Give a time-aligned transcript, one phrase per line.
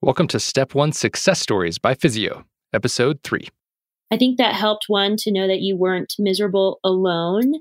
[0.00, 3.48] Welcome to Step One Success Stories by Physeo, Episode 3.
[4.12, 7.54] I think that helped one to know that you weren't miserable alone,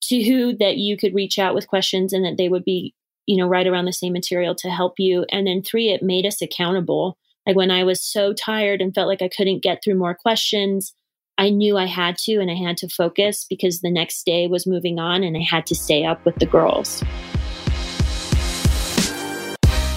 [0.00, 2.94] two, that you could reach out with questions and that they would be,
[3.26, 5.26] you know, right around the same material to help you.
[5.32, 7.18] And then three, it made us accountable.
[7.48, 10.94] Like when I was so tired and felt like I couldn't get through more questions,
[11.36, 14.68] I knew I had to and I had to focus because the next day was
[14.68, 17.02] moving on and I had to stay up with the girls.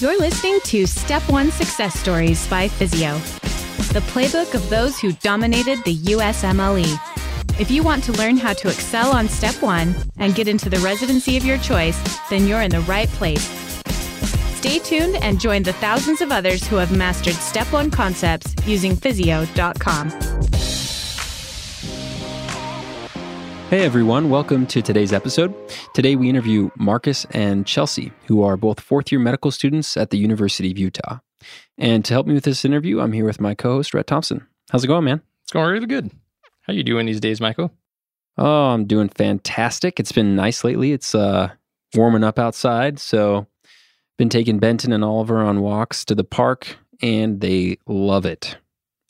[0.06, 3.20] You're listening to Step One Success Stories by Physeo,
[3.92, 6.86] the playbook of those who dominated the USMLE.
[7.60, 10.78] If you want to learn how to excel on Step One and get into the
[10.78, 12.00] residency of your choice,
[12.30, 13.48] then you're in the right place.
[14.60, 18.96] Stay tuned and join the thousands of others who have mastered Step One concepts using
[18.96, 20.12] physeo.com.
[23.72, 25.52] Hey everyone, welcome to today's episode.
[25.96, 30.20] Today we interview Marcus and Chelsea, who are both fourth year medical students at the
[30.20, 31.18] University of Utah.
[31.76, 34.46] And to help me with this interview, I'm here with my co host, Rhett Thompson.
[34.70, 35.24] How's it going, man?
[35.42, 36.12] It's going really good.
[36.62, 37.72] How you doing these days, Michael?
[38.38, 40.00] Oh, I'm doing fantastic.
[40.00, 40.92] It's been nice lately.
[40.92, 41.50] It's uh,
[41.96, 43.00] warming up outside.
[43.00, 43.48] So,
[44.20, 48.58] been taking Benton and Oliver on walks to the park, and they love it.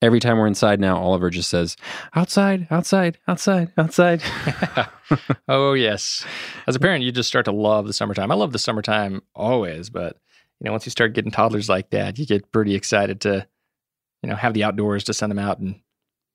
[0.01, 1.77] Every time we're inside now, Oliver just says,
[2.15, 4.21] outside, outside, outside, outside.
[5.47, 6.25] oh, yes.
[6.67, 8.31] As a parent, you just start to love the summertime.
[8.31, 10.17] I love the summertime always, but
[10.59, 13.47] you know, once you start getting toddlers like that, you get pretty excited to,
[14.21, 15.79] you know, have the outdoors to send them out and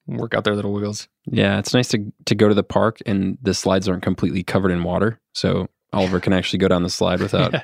[0.07, 1.09] work out their little wiggles.
[1.27, 4.73] Yeah, it's nice to to go to the park and the slides aren't completely covered
[4.73, 7.63] in water, so Oliver can actually go down the slide without yeah.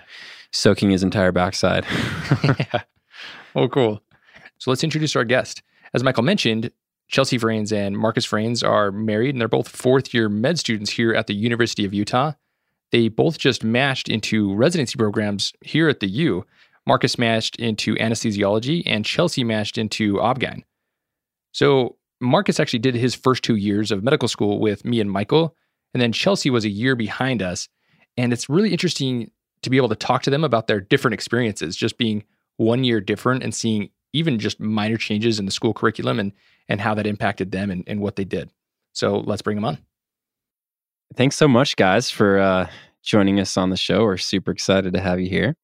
[0.53, 1.85] soaking his entire backside.
[2.45, 2.83] yeah.
[3.55, 4.03] Oh, cool.
[4.59, 5.63] So let's introduce our guest.
[5.97, 6.71] As Michael mentioned,
[7.09, 11.15] Chelsea Vranes and Marcus Vranes are married, and they're both fourth year med students here
[11.15, 12.33] at the University of Utah.
[12.93, 16.45] They both just matched into residency programs here at the U.
[16.87, 20.65] Marcus matched into anesthesiology, and Chelsea matched into obgyn.
[21.53, 25.57] So Marcus actually did his first two years of medical school with me and Michael,
[25.95, 27.71] and then Chelsea was a year behind us.
[28.19, 29.31] And it's really interesting
[29.63, 32.23] to be able to talk to them about their different experiences, just being
[32.59, 36.33] one year different and seeing even just minor changes in the school curriculum and
[36.69, 38.51] and how that impacted them and, and what they did.
[38.93, 39.79] So let's bring them on.
[41.15, 42.69] Thanks so much, guys, for uh,
[43.05, 44.03] joining us on the show.
[44.03, 45.57] We're super excited to have you here.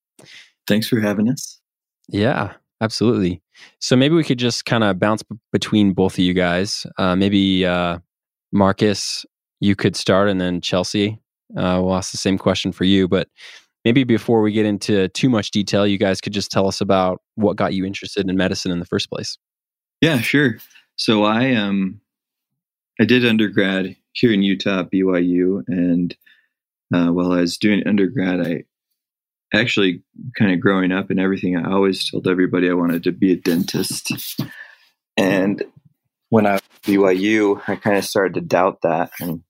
[0.68, 1.60] Thanks for having us.
[2.08, 3.42] Yeah, absolutely.
[3.80, 6.86] So maybe we could just kind of bounce b- between both of you guys.
[6.98, 7.98] Uh, maybe uh,
[8.52, 9.26] Marcus,
[9.60, 11.18] you could start, and then Chelsea.
[11.56, 13.08] Uh, we'll ask the same question for you.
[13.08, 13.28] But
[13.84, 17.20] maybe before we get into too much detail, you guys could just tell us about
[17.34, 19.38] what got you interested in medicine in the first place.
[20.00, 20.59] Yeah, sure.
[20.97, 22.00] So I um
[23.00, 26.15] I did undergrad here in Utah, BYU, and
[26.94, 28.65] uh, while I was doing undergrad, I
[29.54, 30.03] actually
[30.38, 33.37] kind of growing up and everything, I always told everybody I wanted to be a
[33.37, 34.41] dentist.
[35.16, 35.62] And
[36.28, 39.10] when I was BYU, I kind of started to doubt that.
[39.21, 39.42] And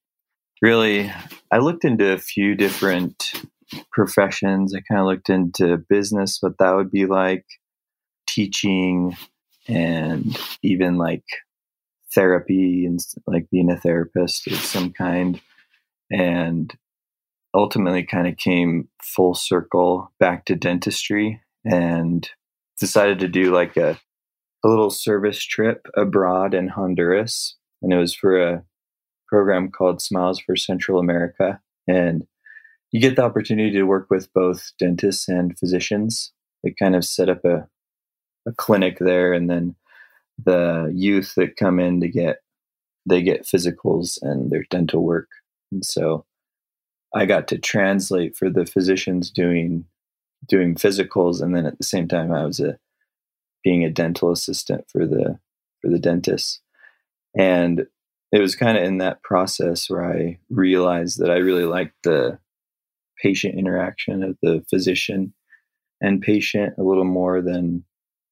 [0.61, 1.13] really,
[1.51, 3.33] I looked into a few different
[3.91, 4.75] professions.
[4.75, 7.45] I kind of looked into business, what that would be like,
[8.29, 9.17] teaching,
[9.69, 11.25] and even like
[12.15, 15.41] therapy and like being a therapist of some kind.
[16.11, 16.73] And
[17.55, 22.29] ultimately kind of came full circle back to dentistry and
[22.81, 23.99] decided to do like a,
[24.65, 27.57] a little service trip abroad in Honduras.
[27.83, 28.65] And it was for a
[29.29, 31.61] program called Smiles for Central America.
[31.87, 32.27] And
[32.93, 36.33] you get the opportunity to work with both dentists and physicians.
[36.63, 37.67] They kind of set up a,
[38.47, 39.75] a clinic there, and then
[40.45, 42.39] the youth that come in to get
[43.05, 45.29] they get physicals and their dental work.
[45.73, 46.25] And so
[47.15, 49.87] I got to translate for the physicians doing
[50.47, 52.79] doing physicals, and then at the same time I was a
[53.65, 55.39] being a dental assistant for the
[55.81, 56.61] for the dentists.
[57.37, 57.87] And
[58.33, 62.39] it was kind of in that process where I realized that I really liked the
[63.23, 65.33] patient interaction of the physician
[66.01, 67.85] and patient a little more than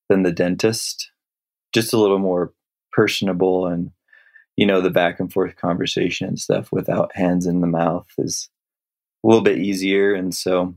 [0.08, 1.12] than the dentist.
[1.72, 2.52] Just a little more
[2.92, 3.92] personable and
[4.56, 8.50] you know the back and forth conversation and stuff without hands in the mouth is
[9.24, 10.14] a little bit easier.
[10.14, 10.74] And so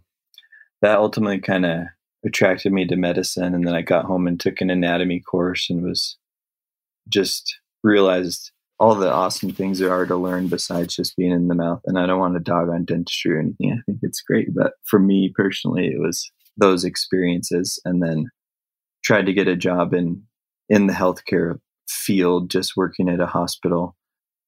[0.81, 1.81] that ultimately kind of
[2.25, 3.53] attracted me to medicine.
[3.53, 6.17] And then i got home and took an anatomy course and was
[7.09, 11.55] just realized all the awesome things there are to learn besides just being in the
[11.55, 11.81] mouth.
[11.85, 13.71] And I don't want to dog on dentistry or anything.
[13.71, 14.53] I think it's great.
[14.53, 18.27] But for me personally, it was those experiences and then
[19.03, 20.23] tried to get a job in
[20.69, 23.95] in the healthcare field, just working at a hospital.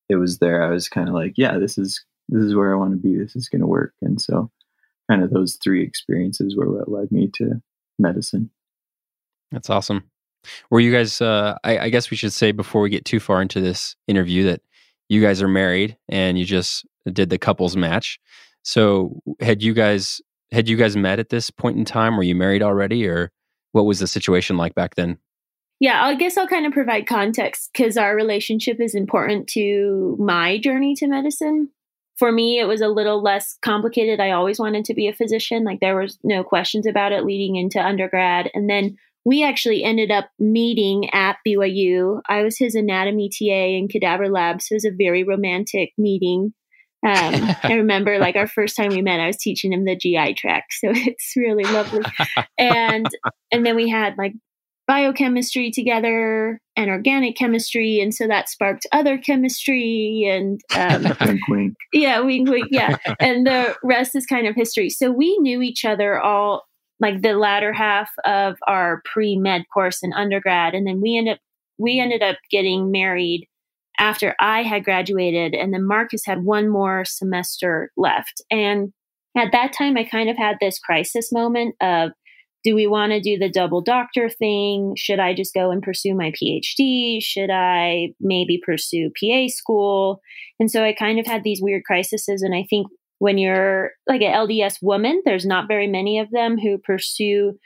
[0.10, 0.64] It was there.
[0.64, 3.18] I was kind of like, yeah, this is this is where I want to be.
[3.18, 3.94] This is going to work.
[4.02, 4.50] And so
[5.10, 7.62] kind of those three experiences were what led me to
[8.00, 8.50] medicine.
[9.52, 10.10] That's awesome.
[10.70, 11.22] Were you guys?
[11.22, 14.44] Uh, I, I guess we should say before we get too far into this interview
[14.46, 14.62] that
[15.10, 18.20] you guys are married and you just did the couples match.
[18.64, 20.22] So had you guys
[20.52, 22.18] had you guys met at this point in time?
[22.18, 23.32] Were you married already, or
[23.72, 25.18] what was the situation like back then?
[25.80, 30.58] Yeah, I guess I'll kind of provide context because our relationship is important to my
[30.58, 31.70] journey to medicine.
[32.18, 34.22] For me, it was a little less complicated.
[34.22, 35.66] I always wanted to be a physician.
[35.66, 38.50] Like there was no questions about it leading into undergrad.
[38.54, 42.22] And then we actually ended up meeting at BYU.
[42.30, 46.54] I was his anatomy TA in cadaver lab, so it was a very romantic meeting.
[47.06, 50.36] Um, I remember like our first time we met, I was teaching him the GI
[50.36, 52.04] tract, so it's really lovely.
[52.58, 53.08] and
[53.52, 54.34] and then we had like
[54.88, 61.74] biochemistry together and organic chemistry, and so that sparked other chemistry and um, wink, wink.
[61.94, 62.96] yeah, wink, wink, yeah.
[63.20, 64.92] and the rest is kind of history.
[64.92, 66.66] So we knew each other all
[67.00, 71.34] like the latter half of our pre med course in undergrad, and then we ended
[71.34, 71.40] up
[71.78, 72.04] we mm-hmm.
[72.04, 73.48] ended up getting married
[73.98, 78.42] after I had graduated, and then Marcus had one more semester left.
[78.52, 78.94] And
[79.38, 82.12] at that time, I kind of had this crisis moment of
[82.64, 84.96] do we want to do the double doctor thing?
[84.98, 87.20] Should I just go and pursue my PhD?
[87.22, 90.20] Should I maybe pursue PA school?
[90.60, 92.26] And so I kind of had these weird crises.
[92.28, 92.88] And I think
[93.20, 97.58] when you're like an LDS woman, there's not very many of them who pursue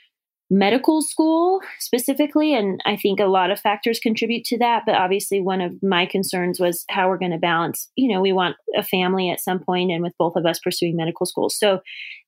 [0.51, 2.55] medical school specifically.
[2.55, 4.83] And I think a lot of factors contribute to that.
[4.85, 8.31] But obviously, one of my concerns was how we're going to balance, you know, we
[8.31, 11.49] want a family at some point and with both of us pursuing medical school.
[11.49, 11.81] So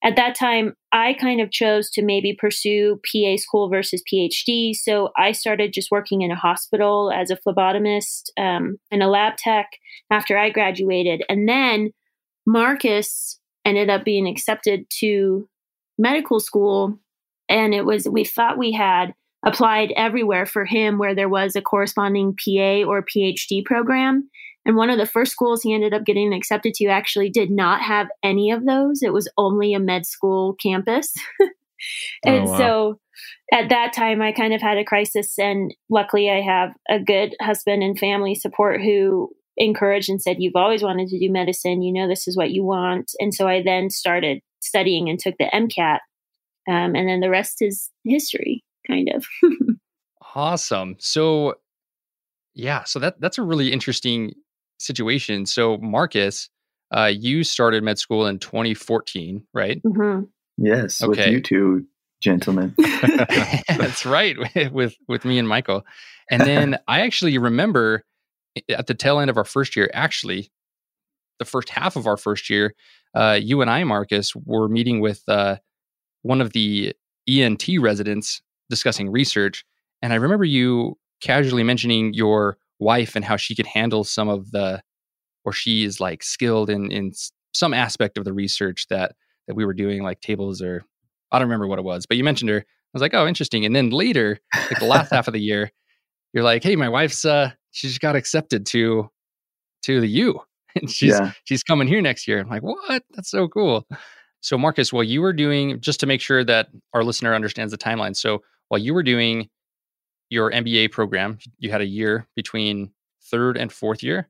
[0.04, 4.76] at that time, I kind of chose to maybe pursue PA school versus PhD.
[4.76, 9.38] So I started just working in a hospital as a phlebotomist um, and a lab
[9.38, 9.68] tech
[10.12, 11.24] after I graduated.
[11.28, 11.92] And then
[12.46, 15.48] Marcus ended up being accepted to
[15.98, 16.98] medical school
[17.48, 19.14] and it was we thought we had
[19.46, 24.30] applied everywhere for him where there was a corresponding PA or PhD program.
[24.66, 27.82] And one of the first schools he ended up getting accepted to actually did not
[27.82, 29.02] have any of those.
[29.02, 31.14] It was only a med school campus.
[32.24, 32.58] and oh, wow.
[32.58, 33.00] so
[33.52, 35.38] at that time, I kind of had a crisis.
[35.40, 40.56] And luckily, I have a good husband and family support who encouraged and said, You've
[40.56, 41.82] always wanted to do medicine.
[41.82, 43.12] You know, this is what you want.
[43.20, 46.00] And so I then started studying and took the MCAT.
[46.70, 49.26] Um, and then the rest is history, kind of.
[50.36, 50.96] awesome.
[51.00, 51.56] So,
[52.54, 54.34] yeah, so that that's a really interesting
[54.80, 55.46] situation.
[55.46, 56.50] So, Marcus,
[56.96, 59.82] uh, you started med school in 2014, right?
[59.84, 60.26] Mm-hmm.
[60.58, 61.10] Yes, okay.
[61.10, 61.86] with you two
[62.22, 62.74] gentlemen.
[63.68, 64.38] that's right,
[64.72, 65.86] with with me and Michael.
[66.30, 68.06] And then I actually remember
[68.70, 70.52] at the tail end of our first year, actually,
[71.40, 72.76] the first half of our first year,
[73.16, 75.58] uh, you and I, Marcus, were meeting with uh,
[76.22, 76.96] one of the
[77.28, 79.66] ENT residents discussing research.
[80.02, 84.52] And I remember you casually mentioning your wife and how she could handle some of
[84.52, 84.82] the,
[85.44, 87.12] or she is like skilled in in
[87.54, 89.16] some aspect of the research that
[89.48, 90.84] that we were doing, like tables or
[91.32, 92.60] I don't remember what it was, but you mentioned her.
[92.60, 93.66] I was like, oh, interesting.
[93.66, 95.72] And then later, like the last half of the year,
[96.34, 99.10] you're like, hey, my wife's uh, she just got accepted to
[99.84, 100.40] to the U,
[100.76, 101.32] and she's yeah.
[101.46, 102.40] she's coming here next year.
[102.40, 103.04] I'm like, what?
[103.12, 103.88] That's so cool.
[104.42, 107.78] So, Marcus, while you were doing, just to make sure that our listener understands the
[107.78, 108.16] timeline.
[108.16, 109.50] So, while you were doing
[110.30, 112.92] your MBA program, you had a year between
[113.30, 114.30] third and fourth year,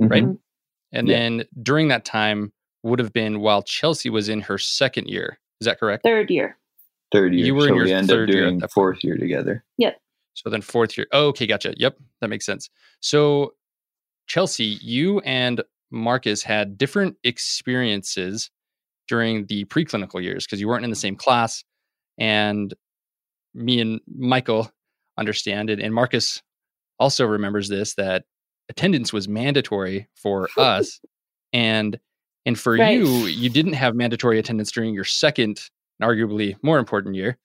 [0.00, 0.10] mm-hmm.
[0.10, 0.24] right?
[0.92, 1.18] And yeah.
[1.18, 2.52] then during that time
[2.82, 5.38] would have been while Chelsea was in her second year.
[5.60, 6.02] Is that correct?
[6.02, 6.58] Third year.
[7.12, 7.46] Third year.
[7.46, 8.68] You were so in your we end third up doing year.
[8.68, 9.64] fourth year together.
[9.78, 10.00] Yep.
[10.34, 11.06] So then fourth year.
[11.12, 11.74] Oh, okay, gotcha.
[11.76, 12.68] Yep, that makes sense.
[13.00, 13.54] So
[14.26, 18.50] Chelsea, you and Marcus had different experiences
[19.08, 21.64] during the preclinical years because you weren't in the same class.
[22.18, 22.72] And
[23.54, 24.70] me and Michael
[25.18, 25.80] understand it.
[25.80, 26.42] And Marcus
[26.98, 28.24] also remembers this that
[28.68, 31.00] attendance was mandatory for us.
[31.52, 31.98] And
[32.46, 32.98] and for right.
[32.98, 35.60] you, you didn't have mandatory attendance during your second,
[36.02, 37.38] arguably more important year.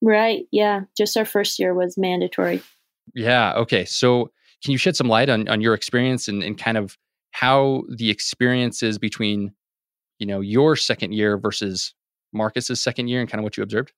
[0.00, 0.46] Right.
[0.52, 0.82] Yeah.
[0.96, 2.62] Just our first year was mandatory.
[3.14, 3.52] Yeah.
[3.54, 3.84] Okay.
[3.84, 4.30] So
[4.62, 6.96] can you shed some light on, on your experience and, and kind of
[7.32, 9.52] how the experiences between,
[10.18, 11.94] you know, your second year versus
[12.32, 13.92] Marcus's second year and kind of what you observed?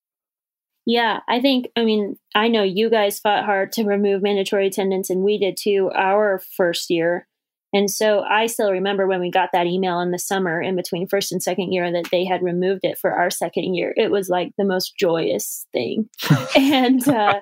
[0.87, 5.11] Yeah, I think, I mean, I know you guys fought hard to remove mandatory attendance,
[5.11, 7.29] and we did too our first year.
[7.73, 11.07] And so I still remember when we got that email in the summer in between
[11.07, 13.95] first and second year that they had removed it for our second year.
[13.97, 16.09] It was like the most joyous thing.
[16.57, 17.41] and uh,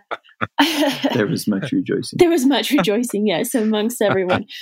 [1.15, 2.19] there was much rejoicing.
[2.19, 4.47] There was much rejoicing, yes, amongst everyone.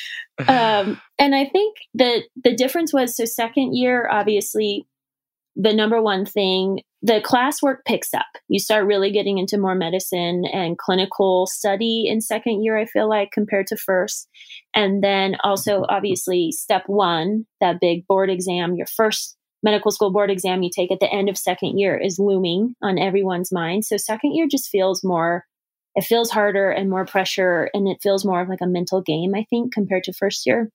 [0.49, 4.87] Um, and I think that the difference was so, second year, obviously,
[5.57, 8.27] the number one thing the classwork picks up.
[8.49, 13.09] You start really getting into more medicine and clinical study in second year, I feel
[13.09, 14.29] like, compared to first.
[14.75, 20.31] And then also, obviously, step one, that big board exam, your first medical school board
[20.31, 23.85] exam you take at the end of second year is looming on everyone's mind.
[23.85, 25.45] So, second year just feels more,
[25.95, 29.35] it feels harder and more pressure, and it feels more of like a mental game,
[29.35, 30.71] I think, compared to first year.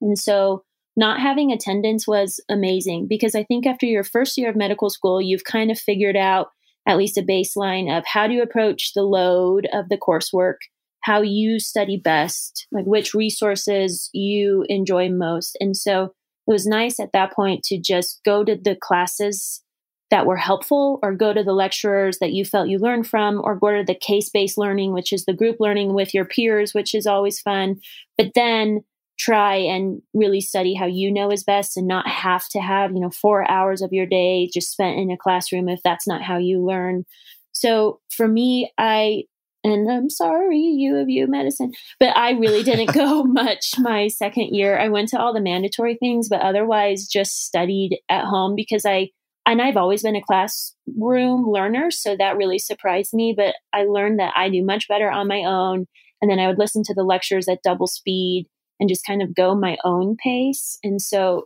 [0.00, 0.64] And so,
[0.96, 5.20] not having attendance was amazing because I think after your first year of medical school,
[5.20, 6.48] you've kind of figured out
[6.86, 10.56] at least a baseline of how to approach the load of the coursework,
[11.02, 15.56] how you study best, like which resources you enjoy most.
[15.60, 16.12] And so
[16.46, 19.62] it was nice at that point to just go to the classes
[20.10, 23.56] that were helpful or go to the lecturers that you felt you learned from or
[23.58, 26.94] go to the case based learning, which is the group learning with your peers, which
[26.94, 27.80] is always fun.
[28.16, 28.84] But then
[29.18, 33.00] try and really study how you know is best and not have to have, you
[33.00, 36.36] know, four hours of your day just spent in a classroom if that's not how
[36.36, 37.04] you learn.
[37.52, 39.24] So for me, I,
[39.62, 44.54] and I'm sorry, U of U medicine, but I really didn't go much my second
[44.54, 44.78] year.
[44.78, 49.10] I went to all the mandatory things, but otherwise just studied at home because I,
[49.46, 51.90] and I've always been a classroom learner.
[51.90, 53.34] So that really surprised me.
[53.36, 55.86] But I learned that I do much better on my own.
[56.20, 58.46] And then I would listen to the lectures at double speed
[58.80, 60.78] and just kind of go my own pace.
[60.82, 61.44] And so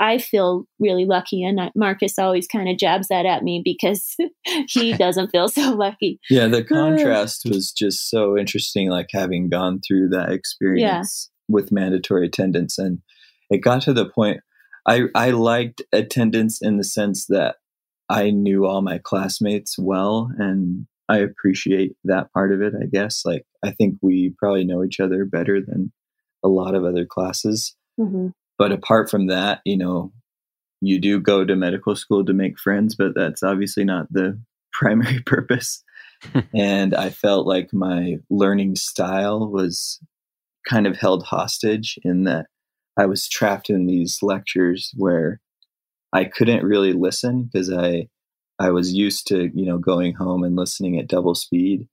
[0.00, 1.42] I feel really lucky.
[1.42, 4.14] And Marcus always kind of jabs that at me because
[4.68, 6.20] he doesn't feel so lucky.
[6.30, 11.54] Yeah, the uh, contrast was just so interesting, like having gone through that experience yeah.
[11.54, 12.78] with mandatory attendance.
[12.78, 12.98] And
[13.50, 14.40] it got to the point
[14.86, 17.56] I, I liked attendance in the sense that
[18.08, 23.22] I knew all my classmates well and I appreciate that part of it, I guess.
[23.24, 25.92] Like, I think we probably know each other better than
[26.44, 27.74] a lot of other classes.
[27.98, 28.28] Mm-hmm.
[28.58, 30.12] But apart from that, you know,
[30.80, 34.40] you do go to medical school to make friends, but that's obviously not the
[34.72, 35.82] primary purpose.
[36.54, 40.00] and I felt like my learning style was
[40.68, 42.46] kind of held hostage in that
[42.96, 45.40] I was trapped in these lectures where
[46.12, 48.08] I couldn't really listen because I
[48.60, 51.86] I was used to, you know, going home and listening at double speed.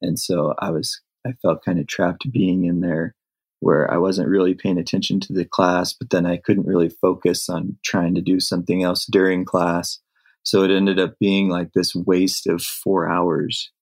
[0.00, 3.14] And so I was I felt kind of trapped being in there
[3.64, 7.48] where I wasn't really paying attention to the class, but then I couldn't really focus
[7.48, 10.00] on trying to do something else during class.
[10.42, 13.72] So it ended up being like this waste of four hours,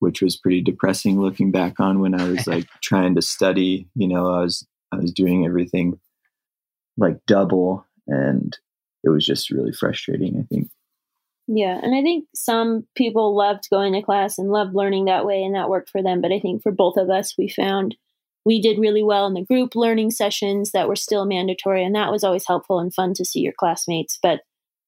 [0.00, 3.88] which was pretty depressing looking back on when I was like trying to study.
[3.94, 5.98] You know, I was I was doing everything
[6.98, 8.54] like double and
[9.02, 10.68] it was just really frustrating, I think.
[11.46, 15.42] Yeah, and I think some people loved going to class and loved learning that way
[15.42, 17.96] and that worked for them, but I think for both of us we found
[18.46, 22.10] we did really well in the group learning sessions that were still mandatory and that
[22.12, 24.40] was always helpful and fun to see your classmates but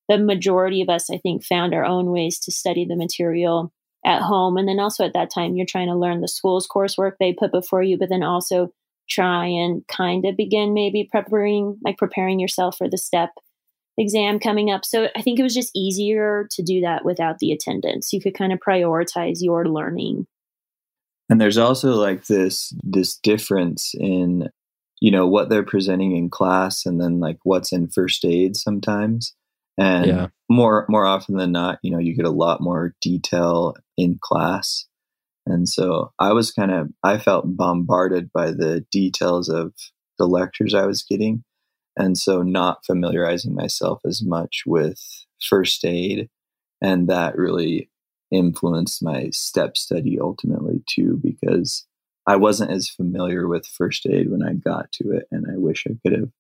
[0.09, 3.73] the majority of us i think found our own ways to study the material
[4.07, 7.13] at home and then also at that time you're trying to learn the school's coursework
[7.19, 8.71] they put before you but then also
[9.09, 13.31] try and kind of begin maybe preparing like preparing yourself for the step
[13.99, 14.85] exam coming up.
[14.85, 18.13] So i think it was just easier to do that without the attendance.
[18.13, 20.27] You could kind of prioritize your learning
[21.29, 24.49] and there's also like this this difference in
[25.01, 29.35] you know what they're presenting in class and then like what's in first aid sometimes.
[29.81, 30.27] And yeah.
[30.49, 34.87] more more often than not you know you get a lot more detail in class.
[35.47, 39.73] And so i was kind of i felt bombarded by the details of
[40.19, 41.45] the lectures i was getting.
[41.97, 45.01] And so not familiarizing myself as much with
[45.41, 46.29] first aid
[46.81, 47.91] and that really
[48.31, 51.87] influenced my step study ultimately too because
[52.27, 55.87] I wasn't as familiar with first aid when I got to it and I wish
[55.87, 56.31] I could have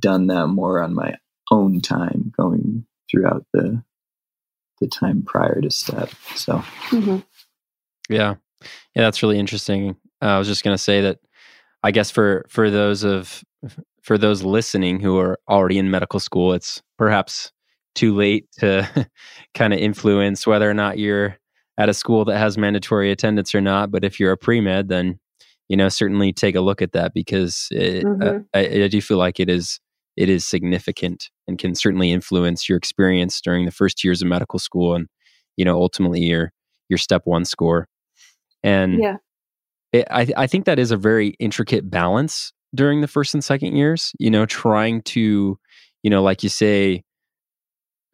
[0.00, 1.16] done that more on my
[1.50, 3.82] own time going throughout the
[4.80, 6.54] the time prior to step so.
[6.88, 7.18] Mm-hmm.
[8.08, 8.34] yeah.
[8.94, 9.96] Yeah that's really interesting.
[10.20, 11.18] Uh, i was just going to say that
[11.82, 13.42] i guess for for those of
[14.02, 17.52] for those listening who are already in medical school it's perhaps
[17.94, 18.88] too late to
[19.54, 21.38] kind of influence whether or not you're
[21.78, 23.90] at a school that has mandatory attendance or not.
[23.90, 25.18] But if you're a pre med, then
[25.68, 28.36] you know certainly take a look at that because it, uh, mm-hmm.
[28.52, 29.80] uh, I, I, do feel like it is
[30.16, 34.58] it is significant and can certainly influence your experience during the first years of medical
[34.58, 35.06] school and
[35.56, 36.52] you know ultimately your
[36.88, 37.88] your step one score.
[38.62, 39.16] And yeah.
[39.92, 43.76] It, I, I think that is a very intricate balance during the first and second
[43.76, 44.12] years.
[44.18, 45.58] You know, trying to,
[46.02, 47.02] you know, like you say,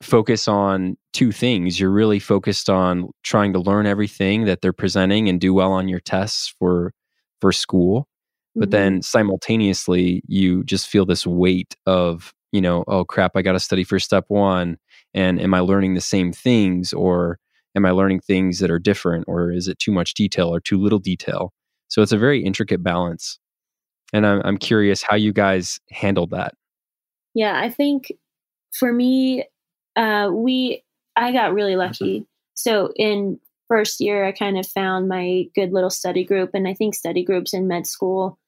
[0.02, 1.81] focus on two things.
[1.81, 5.88] You're really focused on trying to learn everything that they're presenting and do well on
[5.88, 6.93] your tests for
[7.40, 8.00] for school.
[8.00, 8.61] Mm-hmm.
[8.61, 13.52] But then simultaneously you just feel this weight of you know, oh crap, I got
[13.52, 14.78] to study for step one.
[15.14, 17.38] And am I learning the same things or
[17.76, 20.78] am I learning things that are different or is it too much detail or too
[20.78, 21.52] little detail?
[21.88, 23.38] So it's a very intricate balance.
[24.12, 26.55] And I'm, I'm curious how you guys handled that.
[27.35, 28.12] Yeah, I think
[28.78, 29.45] for me,
[29.99, 30.83] uh, we,
[31.17, 32.25] I got really lucky.
[32.55, 33.38] So in
[33.69, 36.50] first year, I kind of found my good little study group.
[36.55, 38.38] And I think study groups in med school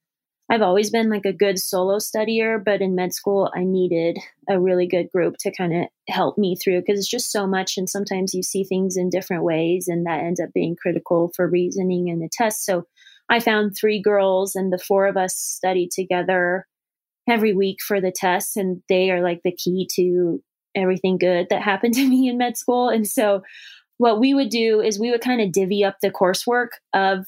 [0.51, 4.59] I've always been like a good solo studier, but in med school, I needed a
[4.59, 7.79] really good group to kind of help me through because it's just so much.
[7.79, 11.49] And sometimes you see things in different ways, and that ends up being critical for
[11.49, 12.67] reasoning in the test.
[12.67, 12.85] So
[13.29, 16.67] I found three girls, and the four of us studied together
[17.29, 20.43] every week for the tests, and they are like the key to
[20.75, 22.89] everything good that happened to me in med school.
[22.89, 23.43] And so
[23.99, 27.27] what we would do is we would kind of divvy up the coursework of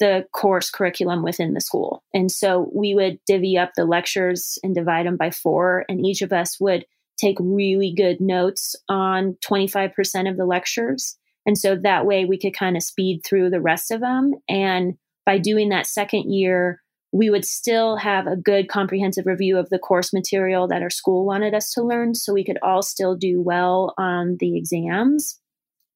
[0.00, 2.02] the course curriculum within the school.
[2.12, 6.22] And so we would divvy up the lectures and divide them by four, and each
[6.22, 6.86] of us would
[7.18, 11.18] take really good notes on 25% of the lectures.
[11.46, 14.32] And so that way we could kind of speed through the rest of them.
[14.48, 14.94] And
[15.26, 16.82] by doing that second year,
[17.12, 21.26] we would still have a good comprehensive review of the course material that our school
[21.26, 22.14] wanted us to learn.
[22.14, 25.40] So we could all still do well on the exams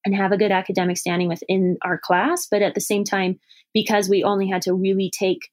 [0.04, 2.46] and have a good academic standing within our class.
[2.50, 3.38] But at the same time,
[3.72, 5.50] because we only had to really take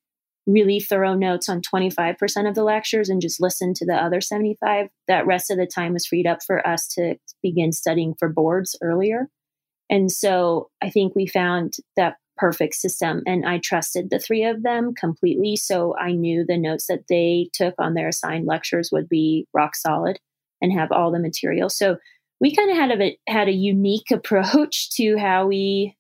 [0.48, 4.88] really thorough notes on 25% of the lectures and just listen to the other 75
[5.08, 8.76] that rest of the time was freed up for us to begin studying for boards
[8.82, 9.30] earlier
[9.90, 14.64] and so i think we found that perfect system and i trusted the three of
[14.64, 19.08] them completely so i knew the notes that they took on their assigned lectures would
[19.08, 20.18] be rock solid
[20.62, 21.98] and have all the material so
[22.42, 25.96] we kind of had a had a unique approach to how we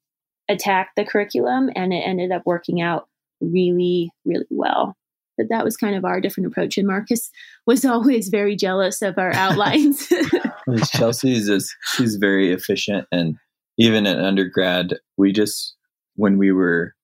[0.49, 3.07] attacked the curriculum, and it ended up working out
[3.39, 4.95] really, really well.
[5.37, 6.77] But that was kind of our different approach.
[6.77, 7.31] And Marcus
[7.65, 10.11] was always very jealous of our outlines.
[10.91, 13.07] Chelsea is she's very efficient.
[13.11, 13.37] And
[13.77, 15.75] even in undergrad, we just,
[16.15, 16.95] when we were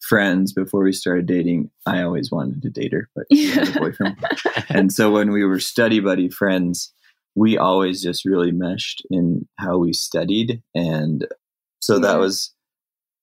[0.00, 3.80] friends before we started dating, I always wanted to date her, but she had a
[3.80, 4.16] boyfriend.
[4.68, 6.92] and so when we were study buddy friends,
[7.34, 10.62] we always just really meshed in how we studied.
[10.74, 11.26] And
[11.80, 12.00] so yeah.
[12.00, 12.54] that was,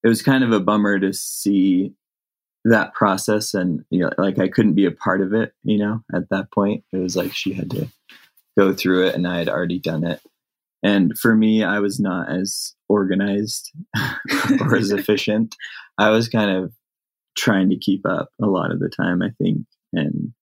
[0.04, 1.92] it was kind of a bummer to see
[2.64, 3.54] that process.
[3.54, 6.50] And, you know, like I couldn't be a part of it, you know, at that
[6.50, 6.84] point.
[6.92, 7.88] It was like she had to
[8.58, 10.20] go through it and I had already done it.
[10.82, 13.72] And for me, I was not as organized
[14.60, 15.56] or as efficient.
[15.98, 16.72] I was kind of
[17.36, 19.66] trying to keep up a lot of the time, I think.
[19.92, 20.32] And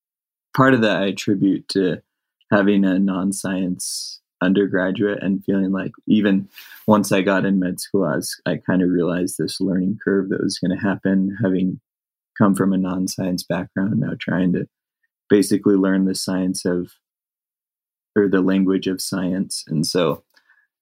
[0.57, 2.03] part of that I attribute to
[2.51, 6.49] having a non-science undergraduate and feeling like even
[6.87, 10.29] once I got in med school, I, was, I kind of realized this learning curve
[10.29, 11.81] that was going to happen, having
[12.37, 14.66] come from a non-science background, now trying to
[15.31, 16.92] basically learn the science of
[18.16, 19.64] or the language of science.
[19.66, 20.22] And so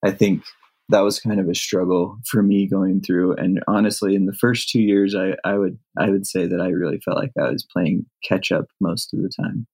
[0.03, 0.43] I think
[0.89, 3.33] that was kind of a struggle for me going through.
[3.35, 6.67] And honestly, in the first two years, I, I would I would say that I
[6.69, 9.65] really felt like I was playing catch up most of the time.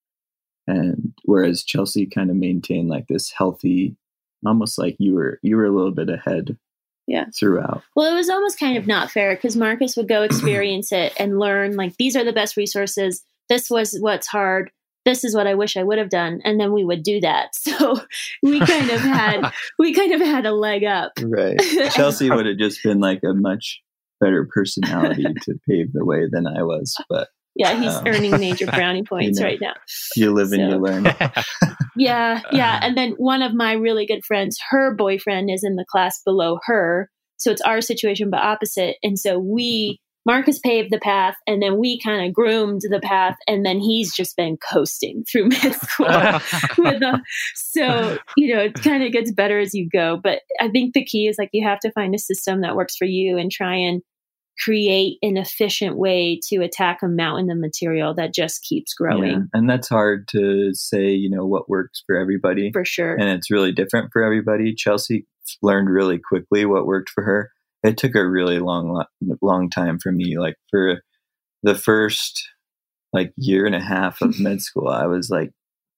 [0.66, 3.96] And whereas Chelsea kind of maintained like this healthy,
[4.46, 6.56] almost like you were you were a little bit ahead
[7.06, 7.24] yeah.
[7.36, 7.82] throughout.
[7.96, 11.40] Well it was almost kind of not fair because marcus would go experience it and
[11.40, 13.24] learn like these are the best resources.
[13.48, 14.70] This was what's hard
[15.04, 17.48] this is what i wish i would have done and then we would do that
[17.54, 18.00] so
[18.42, 21.60] we kind of had we kind of had a leg up right
[21.90, 23.80] chelsea would have just been like a much
[24.20, 28.66] better personality to pave the way than i was but yeah, he's um, earning major
[28.66, 29.74] brownie points you know, right now.
[30.16, 31.04] You live so, and you learn.
[31.96, 32.78] yeah, yeah.
[32.82, 36.58] And then one of my really good friends, her boyfriend is in the class below
[36.64, 37.10] her.
[37.38, 38.96] So it's our situation, but opposite.
[39.02, 43.36] And so we, Marcus paved the path, and then we kind of groomed the path,
[43.48, 46.06] and then he's just been coasting through med school.
[46.78, 47.22] with a,
[47.54, 50.18] so, you know, it kind of gets better as you go.
[50.22, 52.96] But I think the key is like you have to find a system that works
[52.96, 54.02] for you and try and
[54.60, 59.30] create an efficient way to attack a mountain of material that just keeps growing.
[59.30, 62.70] Yeah, and that's hard to say, you know, what works for everybody.
[62.70, 63.14] For sure.
[63.14, 64.74] And it's really different for everybody.
[64.74, 65.26] Chelsea
[65.62, 67.50] learned really quickly what worked for her.
[67.82, 69.04] It took a really long,
[69.40, 70.38] long time for me.
[70.38, 71.02] Like for
[71.62, 72.48] the first
[73.12, 75.50] like year and a half of med school, I was like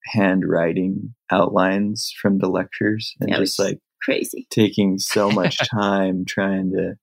[0.07, 6.95] handwriting outlines from the lectures and just like crazy taking so much time trying to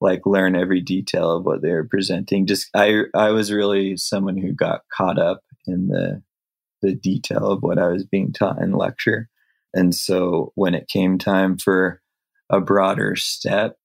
[0.00, 2.46] like learn every detail of what they were presenting.
[2.46, 6.22] Just I I was really someone who got caught up in the
[6.82, 9.28] the detail of what I was being taught in lecture.
[9.72, 12.00] And so when it came time for
[12.50, 13.76] a broader step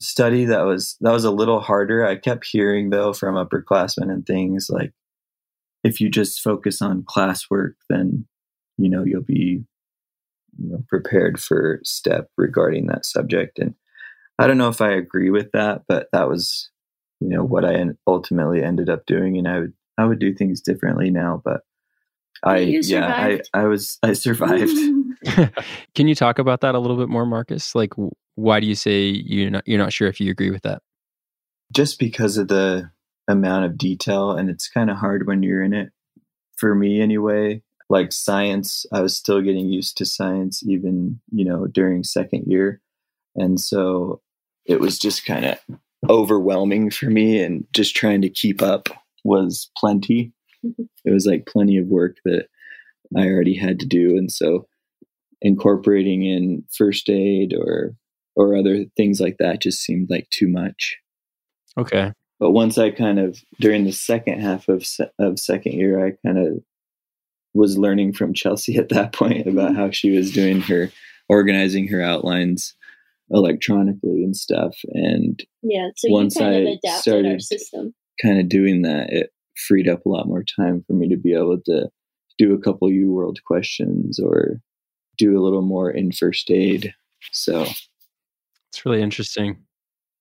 [0.00, 2.06] study that was that was a little harder.
[2.06, 4.92] I kept hearing though from upperclassmen and things like
[5.84, 8.26] if you just focus on classwork then
[8.78, 9.62] you know you'll be
[10.58, 13.74] you know prepared for step regarding that subject and
[14.38, 16.70] i don't know if i agree with that but that was
[17.20, 20.60] you know what i ultimately ended up doing and i would i would do things
[20.60, 21.60] differently now but
[22.42, 24.76] i yeah i i was i survived.
[25.94, 27.74] Can you talk about that a little bit more marcus?
[27.74, 27.92] Like
[28.34, 30.82] why do you say you're not you're not sure if you agree with that?
[31.72, 32.90] Just because of the
[33.28, 35.90] amount of detail and it's kind of hard when you're in it
[36.56, 37.62] for me anyway.
[37.90, 42.80] Like science i was still getting used to science even you know during second year.
[43.36, 44.20] And so
[44.66, 45.58] it was just kind of
[46.08, 48.88] overwhelming for me and just trying to keep up
[49.24, 50.33] was plenty
[51.04, 52.46] it was like plenty of work that
[53.16, 54.66] i already had to do and so
[55.40, 57.94] incorporating in first aid or
[58.36, 60.96] or other things like that just seemed like too much
[61.78, 64.86] okay but once I kind of during the second half of
[65.18, 66.62] of second year, I kind of
[67.54, 70.90] was learning from Chelsea at that point about how she was doing her
[71.28, 72.74] organizing her outlines
[73.30, 74.76] electronically and stuff.
[74.92, 77.42] And yeah, so once I started
[78.20, 81.34] kind of doing that, it freed up a lot more time for me to be
[81.34, 81.88] able to
[82.38, 84.60] do a couple U World questions or
[85.16, 86.92] do a little more in first aid.
[87.32, 87.66] So
[88.70, 89.58] it's really interesting.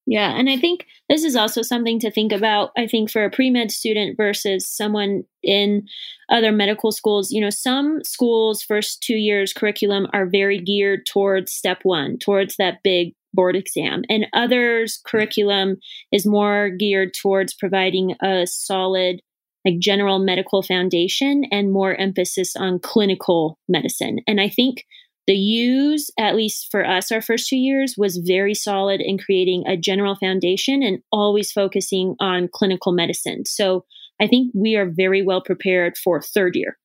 [0.06, 0.38] Yeah.
[0.38, 2.72] And I think this is also something to think about.
[2.78, 5.88] I think for a pre med student versus someone in
[6.30, 11.54] other medical schools, you know, some schools' first two years curriculum are very geared towards
[11.54, 14.04] step one, towards that big board exam.
[14.10, 15.78] And others' curriculum
[16.12, 19.22] is more geared towards providing a solid,
[19.66, 24.20] like general medical foundation and more emphasis on clinical medicine.
[24.28, 24.86] And I think
[25.26, 29.64] the U's, at least for us, our first two years, was very solid in creating
[29.66, 33.46] a general foundation and always focusing on clinical medicine.
[33.46, 33.86] So
[34.22, 36.78] I think we are very well prepared for third year.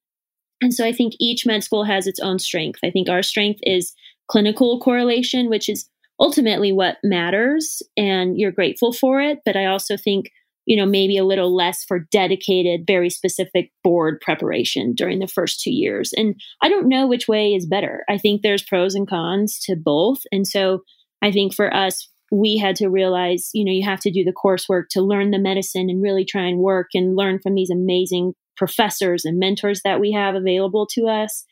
[0.61, 2.81] And so I think each med school has its own strength.
[2.85, 3.93] I think our strength is
[4.29, 5.89] clinical correlation, which is
[6.21, 9.39] ultimately what matters, and you're grateful for it.
[9.45, 10.31] But I also think
[10.69, 15.63] you know, maybe a little less for dedicated, very specific board preparation during the first
[15.63, 16.13] two years.
[16.15, 18.05] And I don't know which way is better.
[18.07, 20.19] I think there's pros and cons to both.
[20.31, 20.81] And so
[21.23, 24.35] I think for us, we had to realize, you know, you have to do the
[24.35, 28.35] coursework to learn the medicine and really try and work and learn from these amazing
[28.55, 31.47] professors and mentors that we have available to us.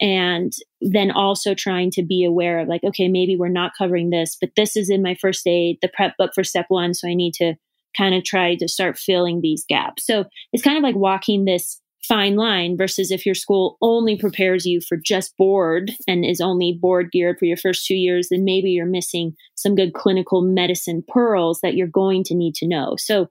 [0.00, 4.36] And then also trying to be aware of, like, okay, maybe we're not covering this,
[4.40, 6.94] but this is in my first aid, the prep book for step one.
[6.94, 7.54] So I need to
[7.96, 10.06] kind of try to start filling these gaps.
[10.06, 14.64] So it's kind of like walking this fine line versus if your school only prepares
[14.64, 18.44] you for just board and is only board geared for your first two years, then
[18.44, 22.94] maybe you're missing some good clinical medicine pearls that you're going to need to know.
[22.98, 23.28] So,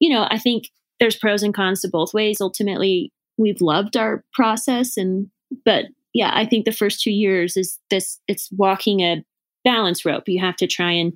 [0.00, 2.40] you know, I think there's pros and cons to both ways.
[2.40, 5.28] Ultimately, we've loved our process and
[5.64, 9.24] but yeah, I think the first two years is this it's walking a
[9.64, 10.24] balance rope.
[10.26, 11.12] You have to try and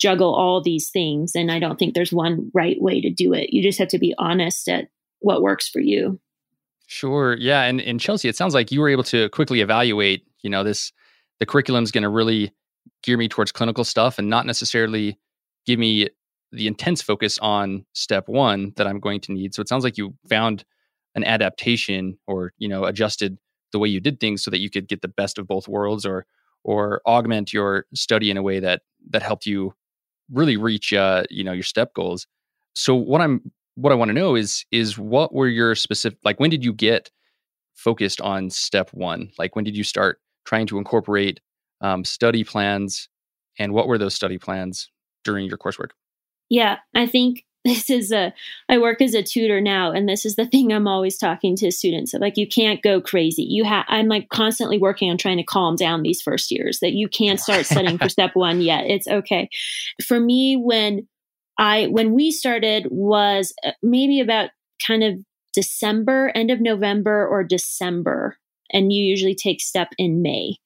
[0.00, 1.32] juggle all these things.
[1.34, 3.52] And I don't think there's one right way to do it.
[3.52, 4.88] You just have to be honest at
[5.20, 6.18] what works for you.
[6.88, 7.36] Sure.
[7.38, 7.62] Yeah.
[7.62, 10.92] And in Chelsea, it sounds like you were able to quickly evaluate, you know, this,
[11.38, 12.52] the curriculum is going to really
[13.04, 15.18] gear me towards clinical stuff and not necessarily
[15.66, 16.08] give me
[16.50, 19.54] the intense focus on step one that I'm going to need.
[19.54, 20.64] So it sounds like you found
[21.14, 23.38] an adaptation or, you know, adjusted
[23.72, 26.06] the way you did things so that you could get the best of both worlds
[26.06, 26.26] or,
[26.64, 29.74] or augment your study in a way that, that helped you
[30.32, 32.26] really reach uh, you know your step goals.
[32.74, 36.40] So what I'm what I want to know is is what were your specific like
[36.40, 37.10] when did you get
[37.74, 39.30] focused on step one?
[39.38, 41.40] Like when did you start trying to incorporate
[41.80, 43.08] um, study plans,
[43.58, 44.90] and what were those study plans
[45.24, 45.90] during your coursework?
[46.48, 48.32] Yeah, I think this is a
[48.68, 51.70] i work as a tutor now and this is the thing i'm always talking to
[51.70, 53.42] students like you can't go crazy.
[53.42, 56.92] You have i'm like constantly working on trying to calm down these first years that
[56.92, 58.84] you can't start studying for step one yet.
[58.86, 59.48] It's okay.
[60.04, 61.06] For me when
[61.58, 64.50] i when we started was uh, maybe about
[64.84, 65.14] kind of
[65.54, 68.36] december end of november or december
[68.72, 70.56] and you usually take step in may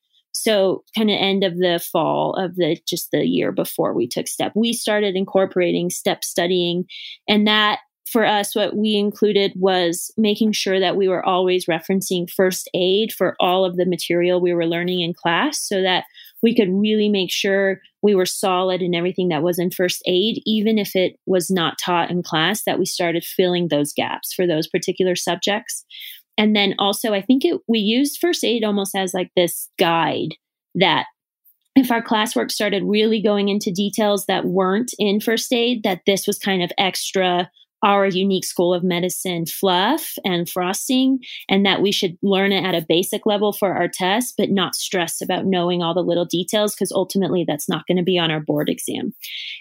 [0.46, 4.28] so kind of end of the fall of the just the year before we took
[4.28, 6.84] step we started incorporating step studying.
[7.28, 7.80] And that
[8.10, 13.12] for us what we included was making sure that we were always referencing first aid
[13.12, 16.04] for all of the material we were learning in class so that
[16.42, 20.40] we could really make sure we were solid in everything that was in first aid
[20.46, 24.46] even if it was not taught in class that we started filling those gaps for
[24.46, 25.84] those particular subjects
[26.38, 30.34] and then also, I think it, we used first aid almost as like this guide
[30.74, 31.06] that
[31.74, 36.26] if our classwork started really going into details that weren't in first aid, that this
[36.26, 37.50] was kind of extra
[37.82, 41.18] our unique school of medicine fluff and frosting,
[41.48, 44.74] and that we should learn it at a basic level for our test, but not
[44.74, 48.30] stress about knowing all the little details because ultimately that's not going to be on
[48.30, 49.12] our board exam.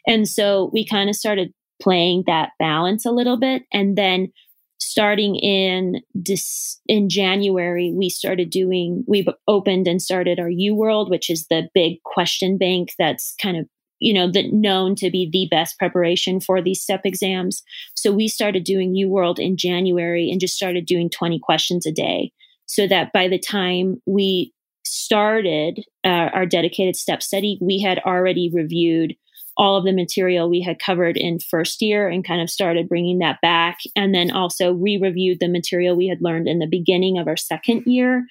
[0.08, 3.64] And so we kind of started playing that balance a little bit.
[3.74, 4.32] And then
[4.80, 11.10] starting in this in January, we started doing, we opened and started our U World,
[11.10, 13.66] which is the big question bank that's kind of
[14.00, 17.64] you know, that known to be the best preparation for these step exams.
[17.96, 21.92] So we started doing U World in January and just started doing 20 questions a
[21.92, 22.32] day
[22.66, 28.52] so that by the time we started uh, our dedicated step study, we had already
[28.54, 29.16] reviewed
[29.58, 33.20] all of the material we had covered in first year and kind of started bringing
[33.20, 33.78] that back.
[33.96, 37.38] And then also re reviewed the material we had learned in the beginning of our
[37.38, 38.26] second year.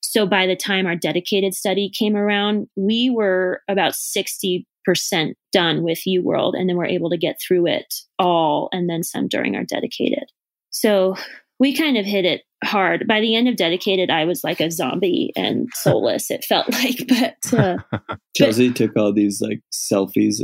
[0.00, 5.82] So by the time our dedicated study came around, we were about 60 percent done
[5.82, 9.28] with U World, and then we're able to get through it all and then some
[9.28, 10.24] during our dedicated.
[10.70, 11.16] So
[11.58, 13.06] we kind of hit it hard.
[13.06, 16.30] By the end of dedicated, I was like a zombie and soulless.
[16.30, 17.78] it felt like, but uh,
[18.36, 20.40] Chelsea but, took all these like selfies.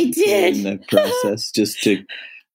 [0.00, 2.04] I did in the process just to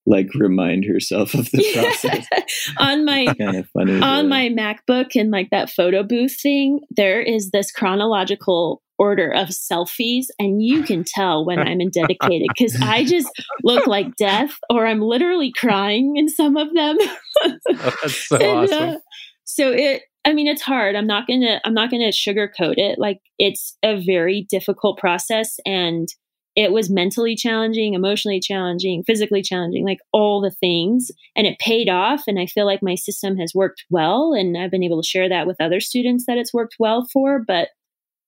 [0.06, 2.26] like remind herself of the process.
[2.78, 7.20] on my kind of funny on my MacBook and like that photo booth thing, there
[7.20, 12.80] is this chronological order of selfies and you can tell when I'm in dedicated because
[12.80, 13.28] I just
[13.62, 16.96] look like death or I'm literally crying in some of them.
[17.44, 18.88] oh, that's so and, awesome.
[18.90, 18.96] Uh,
[19.44, 20.96] so it I mean it's hard.
[20.96, 22.98] I'm not going to I'm not going to sugarcoat it.
[22.98, 26.08] Like it's a very difficult process and
[26.56, 31.10] it was mentally challenging, emotionally challenging, physically challenging, like all the things.
[31.36, 32.22] And it paid off.
[32.26, 34.32] And I feel like my system has worked well.
[34.32, 37.44] And I've been able to share that with other students that it's worked well for.
[37.46, 37.68] But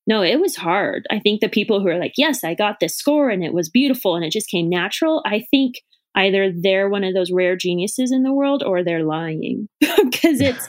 [0.06, 1.06] no, it was hard.
[1.10, 3.70] I think the people who are like, yes, I got this score and it was
[3.70, 5.76] beautiful and it just came natural, I think
[6.14, 10.66] either they're one of those rare geniuses in the world or they're lying because it's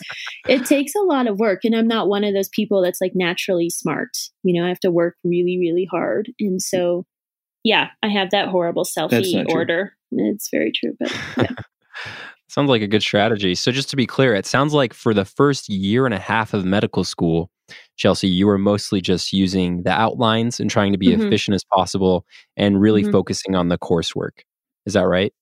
[0.48, 3.14] it takes a lot of work and i'm not one of those people that's like
[3.16, 4.10] naturally smart
[4.44, 7.06] you know i have to work really really hard and so
[7.64, 11.50] yeah i have that horrible selfie order it's very true but yeah
[12.48, 15.26] sounds like a good strategy so just to be clear it sounds like for the
[15.26, 17.52] first year and a half of medical school
[17.98, 21.28] Chelsea, you were mostly just using the outlines and trying to be mm-hmm.
[21.28, 22.26] efficient as possible
[22.58, 23.12] and really mm-hmm.
[23.12, 24.42] focusing on the coursework.
[24.86, 25.34] Is that right?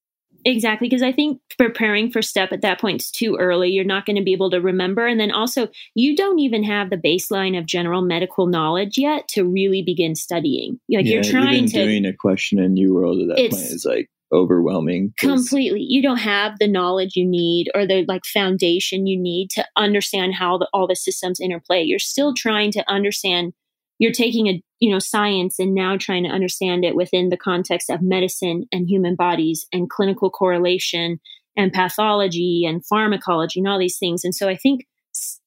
[0.47, 3.69] Exactly, because I think preparing for STEP at that point is too early.
[3.69, 5.05] You're not going to be able to remember.
[5.05, 9.43] And then also, you don't even have the baseline of general medical knowledge yet to
[9.43, 10.79] really begin studying.
[10.89, 11.83] Like yeah, you're trying to.
[11.83, 15.13] doing a question in U World at that point is like overwhelming.
[15.19, 15.81] Completely.
[15.81, 20.36] You don't have the knowledge you need or the like foundation you need to understand
[20.36, 21.83] how the, all the systems interplay.
[21.83, 23.51] You're still trying to understand
[23.99, 27.90] you're taking a you know science and now trying to understand it within the context
[27.90, 31.20] of medicine and human bodies and clinical correlation
[31.56, 34.24] and pathology and pharmacology and all these things.
[34.24, 34.86] And so I think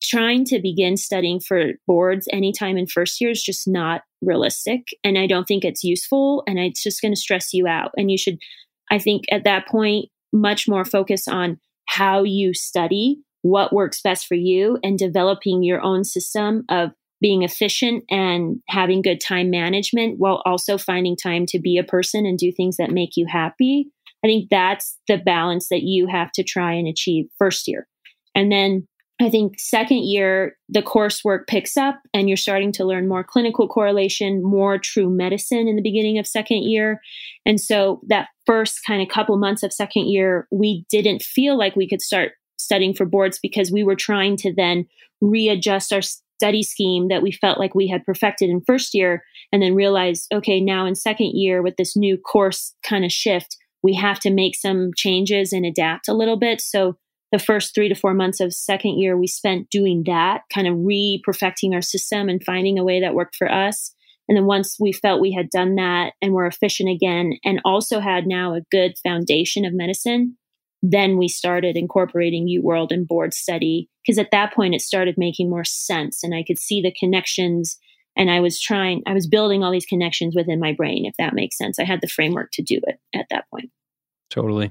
[0.03, 5.17] trying to begin studying for boards anytime in first year is just not realistic and
[5.17, 8.19] i don't think it's useful and it's just going to stress you out and you
[8.19, 8.37] should
[8.91, 14.27] I think at that point, much more focus on how you study, what works best
[14.27, 20.19] for you, and developing your own system of being efficient and having good time management
[20.19, 23.87] while also finding time to be a person and do things that make you happy.
[24.25, 27.87] I think that's the balance that you have to try and achieve first year.
[28.35, 28.87] And then
[29.21, 33.69] I think second year, the coursework picks up and you're starting to learn more clinical
[33.69, 37.01] correlation, more true medicine in the beginning of second year.
[37.45, 41.77] And so that first kind of couple months of second year, we didn't feel like
[41.77, 44.87] we could start studying for boards because we were trying to then
[45.21, 46.01] readjust our
[46.41, 49.23] study scheme that we felt like we had perfected in first year
[49.53, 53.59] and then realized okay, now in second year with this new course kind of shift,
[53.83, 56.63] we have to make some changes and adapt a little bit.
[56.63, 56.97] So
[57.31, 60.79] the first three to four months of second year we spent doing that kind of
[60.79, 63.95] re-perfecting our system and finding a way that worked for us
[64.29, 68.01] and then once we felt we had done that and were efficient again and also
[68.01, 70.37] had now a good foundation of medicine
[70.83, 75.17] then we started incorporating U World and board study because at that point it started
[75.19, 77.79] making more sense and I could see the connections
[78.17, 81.35] and I was trying I was building all these connections within my brain if that
[81.35, 81.79] makes sense.
[81.79, 83.71] I had the framework to do it at that point.
[84.31, 84.71] Totally.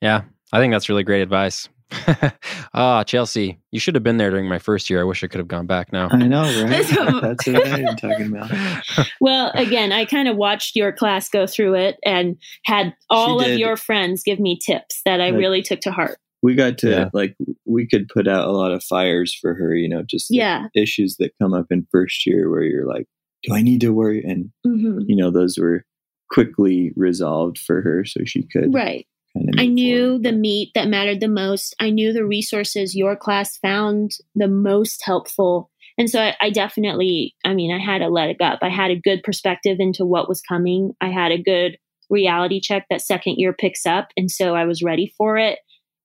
[0.00, 0.22] Yeah.
[0.52, 1.68] I think that's really great advice.
[2.74, 5.00] ah, Chelsea, you should have been there during my first year.
[5.00, 6.08] I wish I could have gone back now.
[6.10, 6.86] I know, right?
[7.22, 8.50] That's what I'm talking about.
[9.20, 13.58] Well, again, I kind of watched your class go through it and had all of
[13.58, 16.18] your friends give me tips that I like, really took to heart.
[16.42, 17.08] We got to yeah.
[17.12, 20.68] like we could put out a lot of fires for her, you know, just yeah.
[20.74, 23.06] issues that come up in first year where you're like,
[23.42, 24.22] do I need to worry?
[24.22, 25.00] And mm-hmm.
[25.06, 25.84] you know, those were
[26.30, 30.22] quickly resolved for her so she could right kind of I knew forward.
[30.24, 31.74] the meat that mattered the most.
[31.80, 35.70] I knew the resources your class found the most helpful.
[35.98, 38.60] And so I, I definitely, I mean, I had to let it up.
[38.62, 40.92] I had a good perspective into what was coming.
[41.00, 41.76] I had a good
[42.08, 44.08] reality check that second year picks up.
[44.16, 45.58] And so I was ready for it.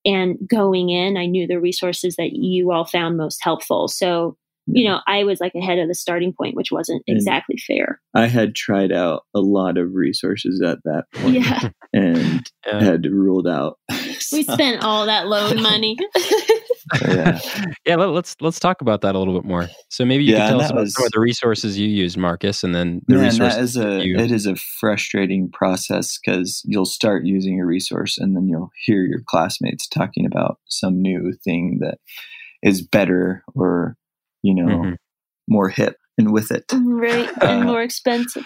[0.06, 3.88] And going in, I knew the resources that you all found most helpful.
[3.88, 4.36] So,
[4.68, 8.00] you know, I was like ahead of the starting point, which wasn't And- exactly fair.
[8.16, 11.70] I had tried out a lot of resources at that point Yeah.
[11.94, 12.82] and Yeah.
[12.84, 13.78] had ruled out.
[14.32, 15.96] We So, spent all that loan money.
[17.08, 17.40] yeah.
[17.86, 19.68] yeah let, us let's talk about that a little bit more.
[19.90, 22.18] So maybe you Yeah, can tell us about was- some of the resources you used,
[22.18, 26.18] Marcus, and then the Man, resources that is a you- it is a frustrating process
[26.18, 31.02] because you'll start using a resource and then you'll hear your classmates talking about some
[31.02, 32.00] new thing that
[32.64, 33.98] is better or
[34.44, 34.98] you know Mhm.
[35.48, 36.66] more hip and with it.
[36.74, 37.30] right.
[37.42, 38.46] And Uh, more expensive.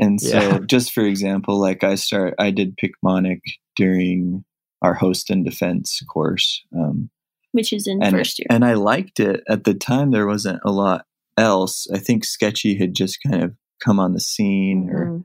[0.00, 0.58] And so, Yeah.
[0.66, 3.40] just for example, like I start, I did Picmonic
[3.76, 4.44] during
[4.82, 7.10] our host and defense course, um,
[7.52, 8.46] which is in and first year.
[8.50, 10.10] and I liked it at the time.
[10.10, 11.06] There wasn't a lot
[11.38, 11.86] else.
[11.92, 13.54] I think Sketchy had just kind of
[13.84, 15.22] come on the scene, or Mhm.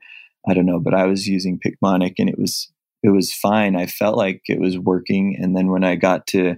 [0.48, 0.80] I don't know.
[0.80, 3.76] But I was using Picmonic, and it was it was fine.
[3.78, 5.36] I felt like it was working.
[5.42, 6.58] And then when I got to,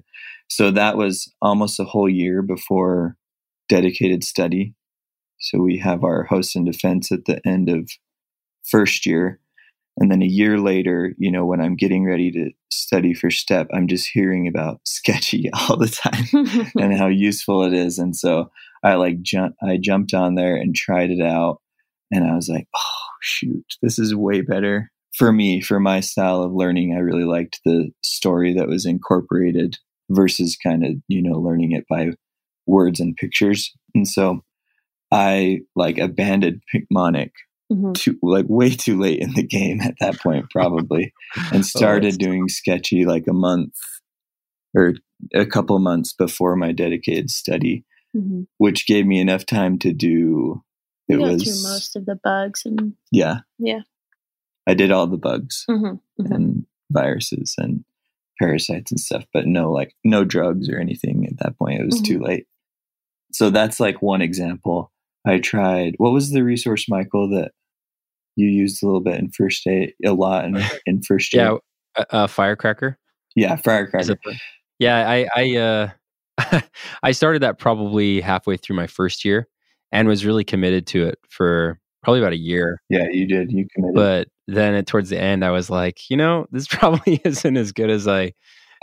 [0.49, 3.15] so that was almost a whole year before
[3.71, 4.75] dedicated study.
[5.39, 7.89] So we have our host and defense at the end of
[8.69, 9.39] first year.
[9.97, 13.67] And then a year later, you know, when I'm getting ready to study for STEP,
[13.73, 17.97] I'm just hearing about Sketchy all the time and how useful it is.
[17.97, 18.51] And so
[18.83, 21.61] I like jump, I jumped on there and tried it out,
[22.11, 26.41] and I was like, oh shoot, this is way better for me for my style
[26.41, 26.93] of learning.
[26.93, 29.77] I really liked the story that was incorporated
[30.09, 32.11] versus kind of you know learning it by
[32.67, 33.71] words and pictures.
[33.95, 34.43] And so
[35.11, 37.31] I like abandoned Picmonic
[37.71, 37.93] Mhm.
[37.93, 41.13] too like way too late in the game at that point probably
[41.53, 43.73] and started doing sketchy like a month
[44.75, 44.95] or
[45.33, 48.47] a couple months before my dedicated study Mhm.
[48.57, 50.61] which gave me enough time to do
[51.07, 53.83] it was most of the bugs and yeah Yeah.
[54.67, 56.01] i did all the bugs Mhm.
[56.19, 56.35] Mhm.
[56.35, 57.85] and viruses and
[58.37, 62.01] parasites and stuff but no like no drugs or anything at that point it was
[62.01, 62.47] too late
[63.31, 64.91] so that's like one example
[65.25, 67.51] i tried what was the resource michael that
[68.35, 71.57] you used a little bit in first aid a lot in, in first year yeah,
[72.01, 72.97] uh, uh, firecracker.
[73.35, 74.15] yeah firecracker
[74.81, 76.61] yeah, I I uh
[77.03, 79.47] I started that probably halfway through my first year
[79.91, 82.81] and was really committed to it for probably about a year.
[82.89, 86.17] yeah you did you committed But then at, towards the end, I was like, you
[86.17, 88.33] know, this probably isn't as good as I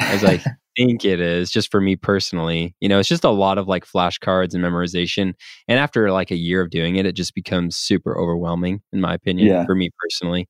[0.00, 0.40] as I
[0.78, 2.74] think it is, just for me personally.
[2.80, 5.34] You know, it's just a lot of like flashcards and memorization.
[5.68, 9.14] And after like a year of doing it, it just becomes super overwhelming, in my
[9.14, 9.66] opinion, Yeah.
[9.66, 10.48] for me personally.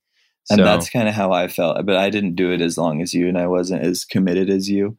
[0.51, 3.03] and So that's kind of how i felt but i didn't do it as long
[3.03, 4.97] as you and i wasn't as committed as you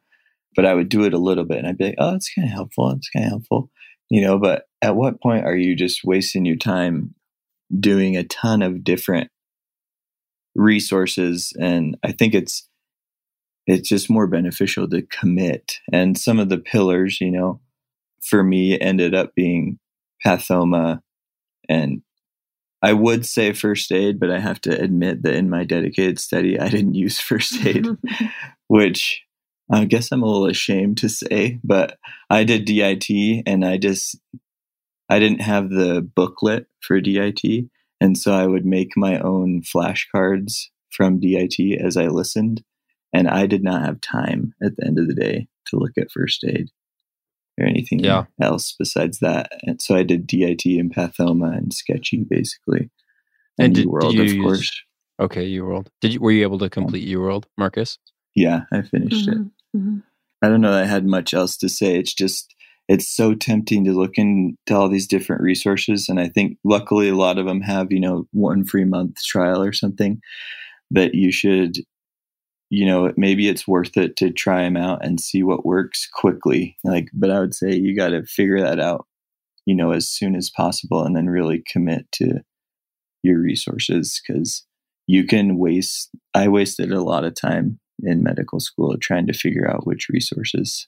[0.55, 2.47] but i would do it a little bit and i'd be like oh it's kind
[2.47, 3.71] of helpful it's kind of helpful
[4.11, 7.15] you know but at what point are you just wasting your time
[7.79, 9.31] doing a ton of different
[10.55, 12.68] resources and i think it's
[13.69, 17.59] it's just more beneficial to commit and some of the pillars you know
[18.21, 19.79] for me ended up being
[20.25, 20.99] pathoma
[21.69, 22.01] and
[22.81, 26.59] I would say first aid, but I have to admit that in my dedicated study,
[26.59, 27.87] I didn't use first aid,
[28.67, 29.21] which
[29.71, 31.97] I guess I'm a little ashamed to say, but
[32.29, 34.17] I did DIT and I just,
[35.09, 37.65] I didn't have the booklet for DIT.
[38.01, 42.63] And so I would make my own flashcards from DIT as I listened.
[43.13, 46.11] And I did not have time at the end of the day to look at
[46.11, 46.69] first aid
[47.59, 48.25] or anything Yeah.
[48.41, 49.51] else besides that.
[49.63, 52.89] And so I did DIT and Pathoma and Sketchy basically.
[53.57, 54.83] And did- New did World, you of use- course.
[55.19, 55.89] okay, U World.
[56.01, 57.97] Did you were you able to complete U World, Marcus?
[58.35, 59.37] Yeah, I finished it.
[59.37, 59.51] Mhm.
[59.75, 60.03] Mhm.
[60.41, 61.97] I don't know that I had much else to say.
[61.97, 62.53] It's just
[62.87, 67.15] it's so tempting to look into all these different resources, and I think luckily a
[67.15, 70.21] lot of them have you know one free month trial or something
[70.91, 71.77] that you should,
[72.69, 76.77] you know, maybe it's worth it to try them out and see what works quickly.
[76.83, 79.07] Like, but I would say you got to figure that out,
[79.65, 82.41] you know, as soon as possible, and then really commit to
[83.23, 84.65] your resources because
[85.07, 86.11] you can waste.
[86.33, 90.87] I wasted a lot of time in medical school trying to figure out which resources.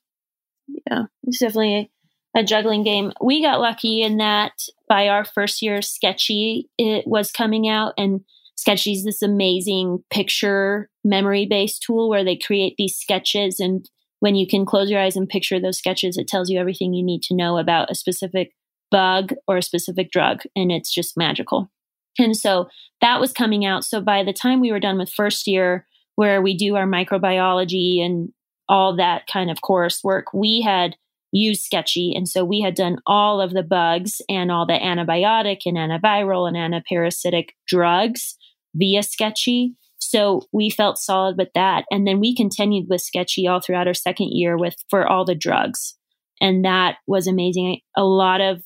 [0.90, 1.92] Yeah, it's definitely
[2.36, 3.12] a, a juggling game.
[3.22, 4.54] We got lucky in that
[4.88, 8.22] by our first year, Sketchy it was coming out, and
[8.62, 13.90] Sketchy is this amazing picture memory based tool where they create these sketches, and
[14.20, 17.04] when you can close your eyes and picture those sketches, it tells you everything you
[17.04, 18.52] need to know about a specific
[18.92, 21.72] bug or a specific drug, and it's just magical.
[22.20, 22.70] And so
[23.02, 23.84] that was coming out.
[23.84, 28.00] So by the time we were done with first year, where we do our microbiology
[28.00, 28.30] and
[28.70, 30.96] all that kind of coursework, we had
[31.32, 32.14] used Sketchy.
[32.16, 36.48] And so we had done all of the bugs and all the antibiotic and antiviral
[36.48, 38.38] and antiparasitic drugs
[38.76, 39.76] via Sketchy.
[40.00, 41.86] So we felt solid with that.
[41.92, 45.36] And then we continued with Sketchy all throughout our second year with for all the
[45.36, 45.96] drugs.
[46.42, 47.82] And that was amazing.
[47.96, 48.64] A lot of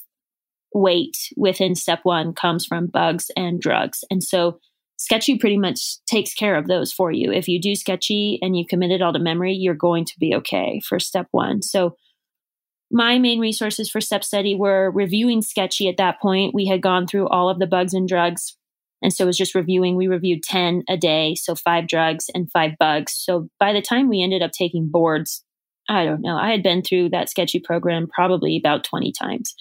[0.74, 4.04] weight within step one comes from bugs and drugs.
[4.10, 4.60] And so
[4.98, 7.32] Sketchy pretty much takes care of those for you.
[7.32, 10.34] If you do Sketchy and you commit it all to memory, you're going to be
[10.36, 11.62] okay for step one.
[11.62, 11.96] So
[12.92, 16.54] my main resources for step study were reviewing Sketchy at that point.
[16.54, 18.58] We had gone through all of the bugs and drugs.
[19.06, 19.96] And so it was just reviewing.
[19.96, 23.14] We reviewed 10 a day, so five drugs and five bugs.
[23.16, 25.44] So by the time we ended up taking boards,
[25.88, 29.54] I don't know, I had been through that Sketchy program probably about 20 times.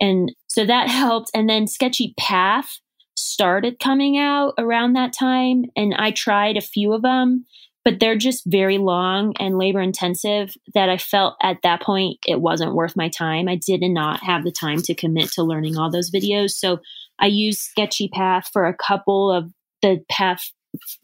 [0.00, 1.30] And so that helped.
[1.34, 2.80] And then Sketchy Path
[3.18, 5.66] started coming out around that time.
[5.76, 7.44] And I tried a few of them
[7.86, 12.40] but they're just very long and labor intensive that I felt at that point it
[12.40, 13.48] wasn't worth my time.
[13.48, 16.50] I did not have the time to commit to learning all those videos.
[16.50, 16.80] So
[17.18, 19.50] I used Sketchy Path for a couple of
[19.82, 20.50] the path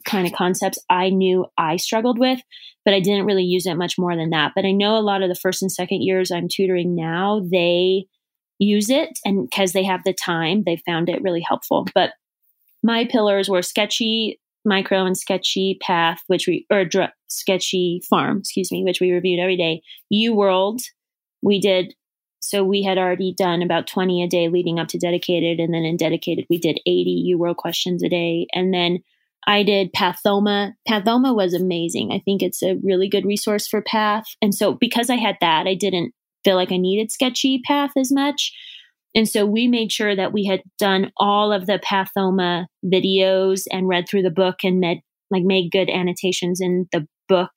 [0.04, 2.40] kind of concepts I knew I struggled with,
[2.84, 4.52] but I didn't really use it much more than that.
[4.54, 8.06] But I know a lot of the first and second years I'm tutoring now, they
[8.58, 11.86] use it and because they have the time, they found it really helpful.
[11.94, 12.10] But
[12.82, 18.70] my pillars were sketchy micro and sketchy path, which we or dr- sketchy pharm, excuse
[18.70, 19.82] me, which we reviewed every day.
[20.10, 20.80] U World,
[21.42, 21.94] we did.
[22.42, 25.60] So we had already done about 20 a day leading up to dedicated.
[25.60, 28.46] And then in dedicated, we did 80 U World questions a day.
[28.52, 28.98] And then
[29.46, 30.72] I did Pathoma.
[30.88, 32.12] Pathoma was amazing.
[32.12, 34.24] I think it's a really good resource for Path.
[34.42, 36.12] And so because I had that, I didn't
[36.44, 38.52] feel like I needed Sketchy Path as much.
[39.14, 43.88] And so we made sure that we had done all of the Pathoma videos and
[43.88, 47.52] read through the book and made like made good annotations in the book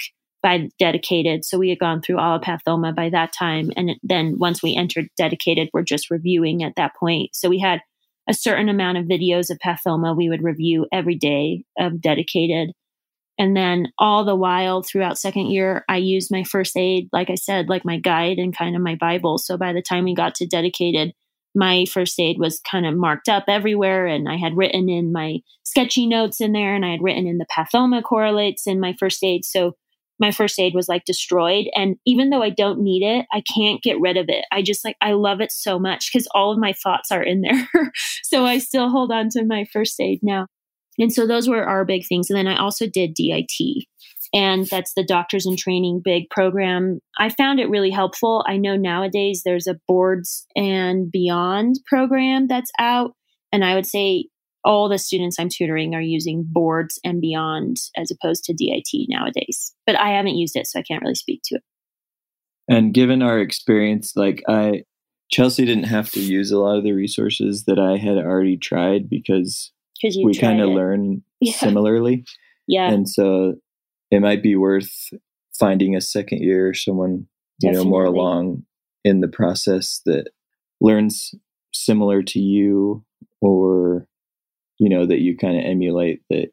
[0.46, 1.44] by dedicated.
[1.44, 3.72] So we had gone through all of Pathoma by that time.
[3.76, 7.32] And then once we entered dedicated, we're just reviewing at that point.
[7.34, 7.82] So we had
[8.30, 12.74] a certain amount of videos of Pathoma we would review every day of dedicated.
[13.40, 17.36] And then all the while throughout second year, I used my first aid, like I
[17.36, 19.40] said, like my guide and kind of my Bible.
[19.40, 21.14] So by the time we got to dedicated,
[21.56, 25.40] my first aid was kind of marked up everywhere and I had written in my
[25.64, 29.24] sketchy notes in there and I had written in the pathoma correlates in my first
[29.24, 29.44] aid.
[29.44, 29.74] So
[30.20, 31.66] my first aid was like destroyed.
[31.74, 34.46] And even though I don't need it, I can't get rid of it.
[34.52, 37.42] I just like, I love it so much because all of my thoughts are in
[37.42, 37.68] there.
[38.24, 40.48] so I still hold on to my first aid now.
[40.98, 42.30] And so those were our big things.
[42.30, 43.86] And then I also did DIT
[44.34, 47.00] and that's the Doctors in Training Big program.
[47.18, 48.44] I found it really helpful.
[48.48, 53.14] I know nowadays there's a Boards and Beyond program that's out,
[53.54, 54.26] and I would say
[54.66, 59.74] all the students I'm tutoring are using Boards and Beyond as opposed to DIT nowadays.
[59.86, 61.64] But I haven't used it, so I can't really speak to it.
[62.68, 64.84] And given our experience, like I,
[65.32, 69.08] Chelsea didn't have to use a lot of the resources that I had already tried
[69.08, 69.72] because
[70.04, 71.54] we kind of learn yeah.
[71.54, 72.26] similarly.
[72.68, 72.92] Yeah.
[72.92, 73.54] And so
[74.10, 74.92] it might be worth
[75.58, 77.28] finding a second year someone
[77.62, 77.86] you Definitely.
[77.86, 78.64] know more along
[79.04, 80.32] in the process that
[80.82, 81.34] learns
[81.74, 83.06] similar to you
[83.42, 84.08] or
[84.80, 86.50] you know that you kind of emulate that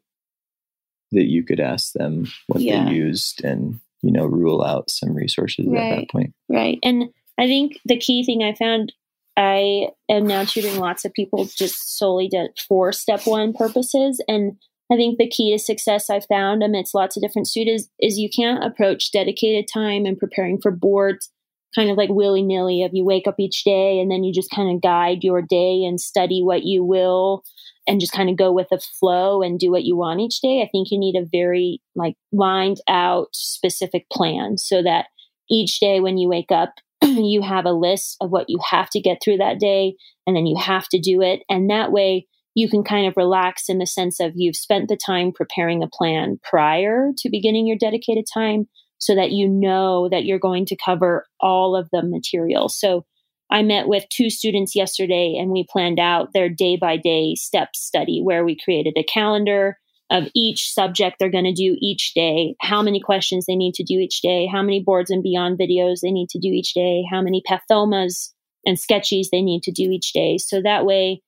[1.11, 2.85] that you could ask them what yeah.
[2.85, 5.79] they used and you know rule out some resources right.
[5.79, 7.05] at that point right and
[7.39, 8.93] i think the key thing i found
[9.37, 12.29] i am now tutoring lots of people just solely
[12.67, 14.57] for step one purposes and
[14.91, 18.29] I think the key to success I've found amidst lots of different students is you
[18.29, 21.31] can't approach dedicated time and preparing for boards
[21.75, 22.81] kind of like willy nilly.
[22.81, 25.83] If you wake up each day and then you just kind of guide your day
[25.83, 27.43] and study what you will
[27.87, 30.61] and just kind of go with the flow and do what you want each day.
[30.61, 35.07] I think you need a very like lined out specific plan so that
[35.49, 36.73] each day when you wake up,
[37.03, 40.45] you have a list of what you have to get through that day and then
[40.45, 41.41] you have to do it.
[41.49, 44.97] And that way, you can kind of relax in the sense of you've spent the
[44.97, 48.67] time preparing a plan prior to beginning your dedicated time
[48.99, 52.69] so that you know that you're going to cover all of the material.
[52.69, 53.05] So
[53.53, 57.75] I met with two students yesterday and we planned out their day by day step
[57.75, 59.77] study where we created a calendar
[60.09, 63.83] of each subject they're going to do each day, how many questions they need to
[63.83, 67.03] do each day, how many boards and beyond videos they need to do each day,
[67.11, 68.29] how many pathomas
[68.65, 70.39] and sketchies they need to do each day.
[70.39, 71.21] So that way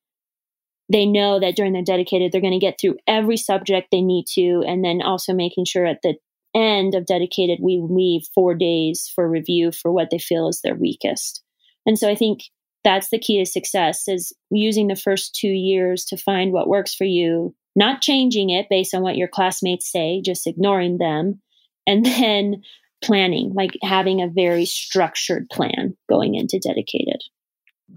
[0.91, 4.25] they know that during their dedicated, they're going to get through every subject they need
[4.33, 4.63] to.
[4.67, 6.15] And then also making sure at the
[6.55, 10.75] end of dedicated, we leave four days for review for what they feel is their
[10.75, 11.44] weakest.
[11.85, 12.41] And so I think
[12.83, 16.93] that's the key to success is using the first two years to find what works
[16.93, 21.41] for you not changing it based on what your classmates say, just ignoring them,
[21.85, 22.63] and then
[23.03, 27.21] planning, like having a very structured plan going into dedicated.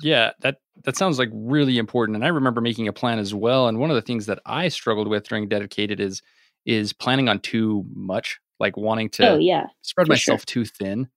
[0.03, 2.17] Yeah, that that sounds like really important.
[2.17, 3.69] And I remember making a plan as well.
[3.69, 6.23] And one of the things that I struggled with during dedicated is
[6.67, 10.45] is planning on too much, like wanting to oh, yeah, spread myself sure.
[10.47, 11.09] too thin.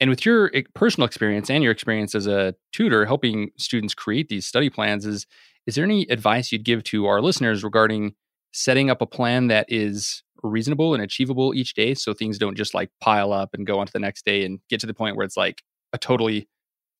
[0.00, 4.28] And with your eh, personal experience and your experience as a tutor helping students create
[4.28, 5.26] these study plans, is
[5.66, 8.14] is there any advice you'd give to our listeners regarding
[8.52, 12.74] setting up a plan that is reasonable and achievable each day so things don't just
[12.74, 15.16] like pile up and go on to the next day and get to the point
[15.16, 16.48] where it's like a totally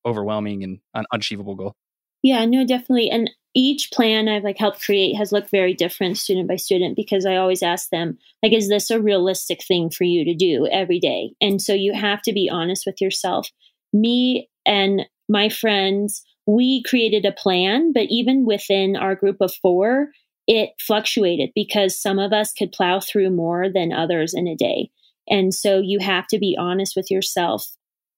[0.07, 1.75] overwhelming and un- unachievable goal?
[2.23, 3.11] Yeah, no, definitely.
[3.11, 7.27] And each plan I've like helped create has looked very different student by student because
[7.27, 11.01] I always ask them, like, is this a realistic thing for you to do every
[11.01, 11.33] day?
[11.41, 13.49] And so you have to be honest with yourself.
[13.93, 20.11] Me and my friends, we created a plan, but even within our group of four,
[20.47, 24.91] it fluctuated because some of us could plow through more than others in a day.
[25.29, 27.67] And so you have to be honest with yourself.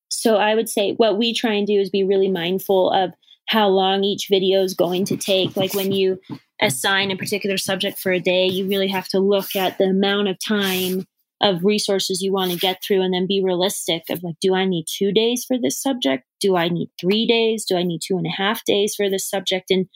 [0.08, 3.12] So I would say what we try and do is be really mindful of
[3.48, 5.56] how long each video is going to take.
[5.56, 6.18] Like when you
[6.60, 10.28] assign a particular subject for a day, you really have to look at the amount
[10.28, 11.06] of time
[11.42, 14.64] of resources you want to get through and then be realistic of like, do I
[14.64, 16.24] need two days for this subject?
[16.40, 17.64] Do I need three days?
[17.64, 19.70] Do I need two and a half days for this subject?
[19.70, 19.88] And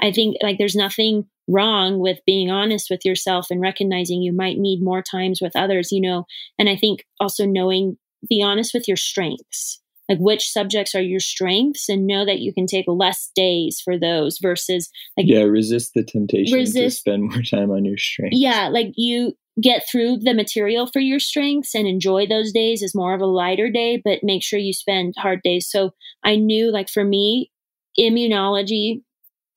[0.00, 4.56] I think like there's nothing wrong with being honest with yourself and recognizing you might
[4.56, 6.24] need more times with others, you know.
[6.58, 7.98] And I think also knowing,
[8.28, 12.52] be honest with your strengths like which subjects are your strengths and know that you
[12.52, 17.22] can take less days for those versus like yeah resist the temptation resist, to spend
[17.22, 18.38] more time on your strengths.
[18.38, 22.94] Yeah like you get through the material for your strengths and enjoy those days as
[22.94, 25.68] more of a lighter day but make sure you spend hard days.
[25.68, 25.92] So
[26.22, 27.50] i knew like for me
[27.98, 29.02] immunology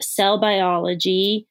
[0.02, 1.48] cell biology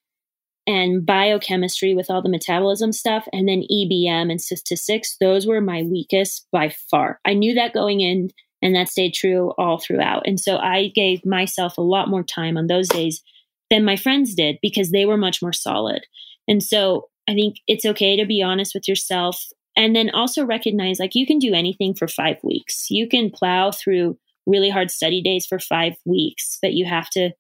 [0.69, 5.83] and biochemistry with all the metabolism stuff and then ebm and statistics those were my
[5.83, 7.21] weakest by far.
[7.25, 8.31] I knew that going in
[8.67, 10.25] and that stayed true all throughout.
[10.27, 13.23] And so I gave myself a lot more time on those days
[13.71, 16.05] than my friends did because they were much more solid.
[16.49, 19.41] And so I think it's okay to be honest with yourself
[19.77, 22.91] and then also recognize like you can do anything for five weeks.
[22.91, 27.31] You can plow through really hard study days for five weeks, but you have to,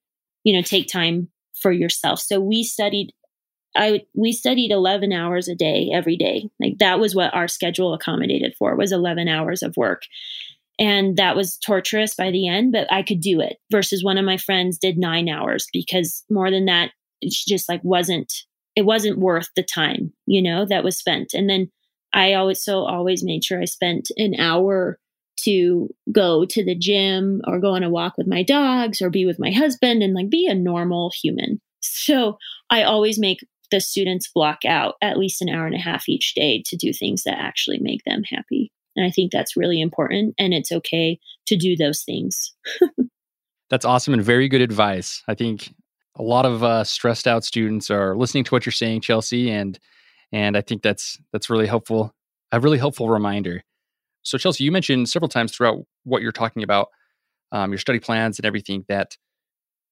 [0.44, 1.26] you know, take time
[1.60, 2.20] for yourself.
[2.20, 3.10] So we studied
[3.76, 6.48] I we studied 11 hours a day every day.
[6.60, 10.02] Like that was what our schedule accommodated for was 11 hours of work.
[10.78, 14.24] And that was torturous by the end, but I could do it versus one of
[14.24, 16.90] my friends did nine hours because more than that,
[17.22, 18.32] it just like wasn't,
[18.74, 21.32] it wasn't worth the time, you know, that was spent.
[21.32, 21.70] And then
[22.12, 24.98] I always, so always made sure I spent an hour
[25.44, 29.26] to go to the gym or go on a walk with my dogs or be
[29.26, 31.60] with my husband and like be a normal human.
[31.80, 32.36] So
[32.70, 33.38] I always make
[33.70, 36.92] the students block out at least an hour and a half each day to do
[36.92, 38.72] things that actually make them happy.
[38.96, 40.34] And I think that's really important.
[40.38, 42.54] And it's okay to do those things.
[43.70, 45.22] that's awesome and very good advice.
[45.28, 45.74] I think
[46.18, 49.78] a lot of uh, stressed out students are listening to what you're saying, Chelsea, and
[50.32, 52.14] and I think that's that's really helpful.
[52.52, 53.62] A really helpful reminder.
[54.22, 56.88] So, Chelsea, you mentioned several times throughout what you're talking about,
[57.52, 59.16] um, your study plans and everything that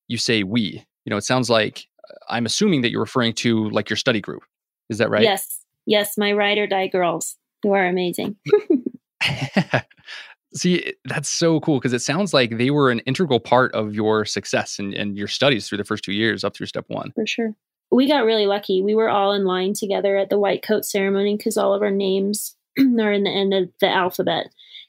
[0.08, 0.84] you say we.
[1.04, 4.20] You know, it sounds like uh, I'm assuming that you're referring to like your study
[4.20, 4.42] group.
[4.88, 5.22] Is that right?
[5.22, 5.60] Yes.
[5.86, 8.36] Yes, my ride or die girls who are amazing.
[10.54, 14.24] See, that's so cool because it sounds like they were an integral part of your
[14.24, 17.10] success and, and your studies through the first two years up through step one.
[17.12, 17.54] For sure.
[17.90, 18.80] We got really lucky.
[18.80, 21.90] We were all in line together at the white coat ceremony because all of our
[21.90, 24.46] names are in the end of the alphabet.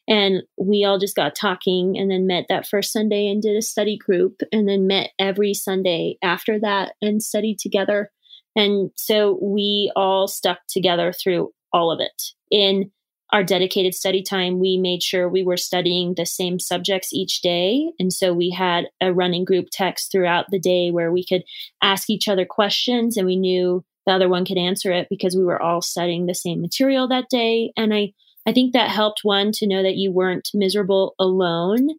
[0.07, 3.61] And we all just got talking and then met that first Sunday and did a
[3.61, 8.11] study group and then met every Sunday after that and studied together.
[8.55, 12.21] And so we all stuck together through all of it.
[12.51, 12.91] In
[13.35, 17.91] our dedicated study time, we made sure we were studying the same subjects each day.
[17.99, 21.43] And so we had a running group text throughout the day where we could
[21.81, 25.43] ask each other questions and we knew the other one could answer it because we
[25.43, 27.73] were all studying the same material that day.
[27.75, 28.13] And I,
[28.47, 31.89] I think that helped one to know that you weren't miserable alone,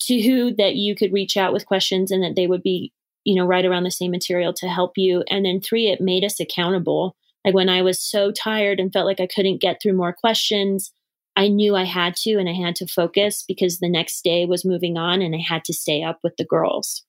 [0.00, 3.46] two, that you could reach out with questions and that they would be, you know,
[3.46, 5.22] right around the same material to help you.
[5.30, 7.14] And then three, it made us accountable
[7.44, 10.92] like when I was so tired and felt like I couldn't get through more questions,
[11.34, 14.64] I knew I had to and I had to focus because the next day was
[14.64, 17.04] moving on and I had to stay up with the girls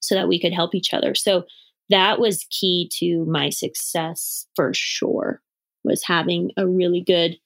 [0.00, 1.14] so that we could help each other.
[1.14, 1.44] So
[1.90, 5.42] that was key to my success for sure
[5.84, 7.36] was having a really good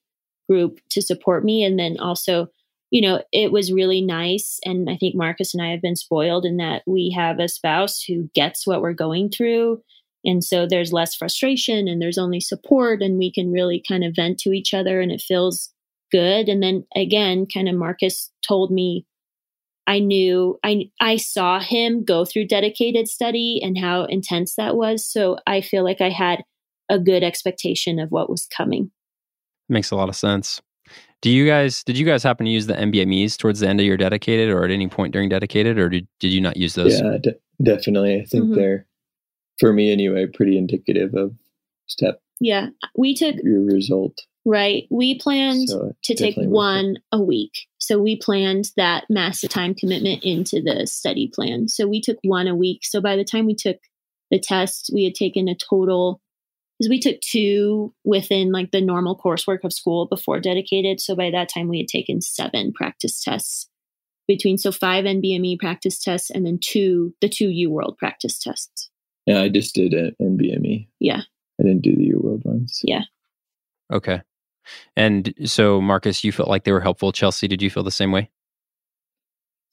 [0.49, 2.49] group to support me and then also
[2.91, 6.45] you know it was really nice and i think marcus and i have been spoiled
[6.45, 9.81] in that we have a spouse who gets what we're going through
[10.25, 14.15] And so there's less frustration and there's only support, and we can really kind of
[14.17, 15.71] vent to each other and it feels
[16.13, 16.49] good.
[16.49, 19.07] And then again, kind of Marcus told me
[19.87, 25.05] I knew I I saw him go through dedicated study and how intense that was.
[25.07, 26.43] So I feel like I had
[26.89, 28.91] a good expectation of what was coming.
[29.69, 30.61] Makes a lot of sense.
[31.23, 33.87] Do you guys did you guys happen to use the NBMEs towards the end of
[33.87, 37.01] your dedicated or at any point during dedicated or did, did you not use those?
[37.01, 38.21] Yeah, de- definitely.
[38.21, 38.55] I think Mhm.
[38.55, 38.87] they're
[39.59, 41.33] for me anyway pretty indicative of
[41.87, 44.19] step Yeah, we took your result.
[44.45, 44.85] right.
[44.91, 46.55] We planned So to take definitely worth it.
[46.55, 47.53] one a week.
[47.79, 51.69] So we planned that massive time commitment into the study plan.
[51.69, 52.81] So we took one a week.
[52.83, 53.77] So by the time we took
[54.31, 56.21] the test, we had taken a total
[56.79, 61.01] because we took two within like the normal coursework of school before dedicated.
[61.01, 63.69] So by that time we had taken seven practice tests
[64.27, 68.91] between so five NBME practice tests and then two the two U World practice tests.
[69.27, 70.89] Yeah, I just did an NBME.
[71.01, 71.23] Yeah.
[71.61, 72.81] I didn't do the U World ones.
[72.85, 73.03] Yeah.
[73.93, 74.23] Okay.
[74.97, 77.13] And so Marcus, you felt like they were helpful.
[77.13, 78.31] Chelsea, did you feel the same way?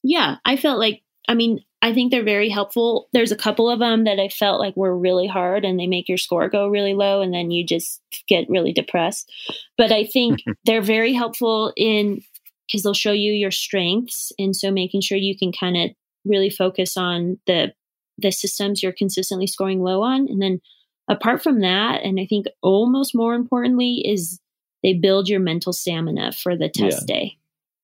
[0.04, 3.08] yeah, I felt like, I mean, I think they're very helpful.
[3.14, 6.08] There's a couple of them that I felt like were really hard and they make
[6.08, 9.32] your score go really low and then you just get really depressed.
[9.78, 12.22] But I think they're very helpful in
[12.68, 14.32] because they'll show you your strengths.
[14.38, 15.90] And so making sure you can kind of
[16.24, 17.74] really focus on the
[18.22, 20.28] the systems you're consistently scoring low on.
[20.28, 20.62] And then
[21.10, 24.40] apart from that, and I think almost more importantly, is
[24.84, 27.38] they build your mental stamina for the test day.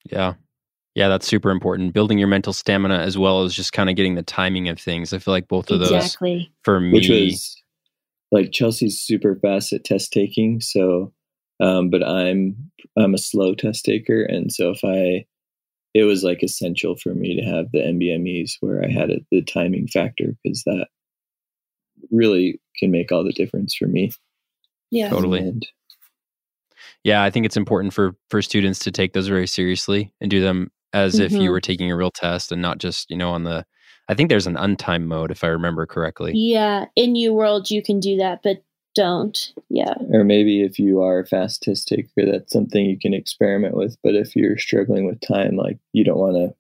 [0.10, 0.34] Yeah.
[0.96, 1.94] Yeah, that's super important.
[1.94, 5.14] Building your mental stamina as well as just kind of getting the timing of things.
[5.14, 6.52] I feel like both of those Exactly.
[6.64, 6.92] for me.
[6.92, 7.56] Which was
[8.32, 11.14] like Chelsea's super fast at test taking, so
[11.60, 15.26] um, but I'm I'm a slow test taker, and so if I
[15.98, 19.42] it was like essential for me to have the NBMEs where I had it, the
[19.42, 20.86] timing factor because that
[22.12, 24.12] really can make all the difference for me.
[24.92, 25.10] Yeah.
[25.10, 25.40] Totally.
[25.40, 25.66] And
[27.04, 30.40] yeah, I think it's important for for students to take those very seriously and do
[30.40, 31.52] them as if you Mhm.
[31.52, 33.66] were taking a real test and not just, you know, on the
[34.08, 36.32] I think there's an untimed mode if I remember correctly.
[36.36, 38.64] Yeah, in U World you can do that, but
[38.98, 39.54] don't.
[39.70, 39.94] Yeah.
[40.12, 43.96] or maybe if you are a fast test taker, that's something you can experiment with.
[44.04, 46.54] But if you're struggling with time, like you don't want to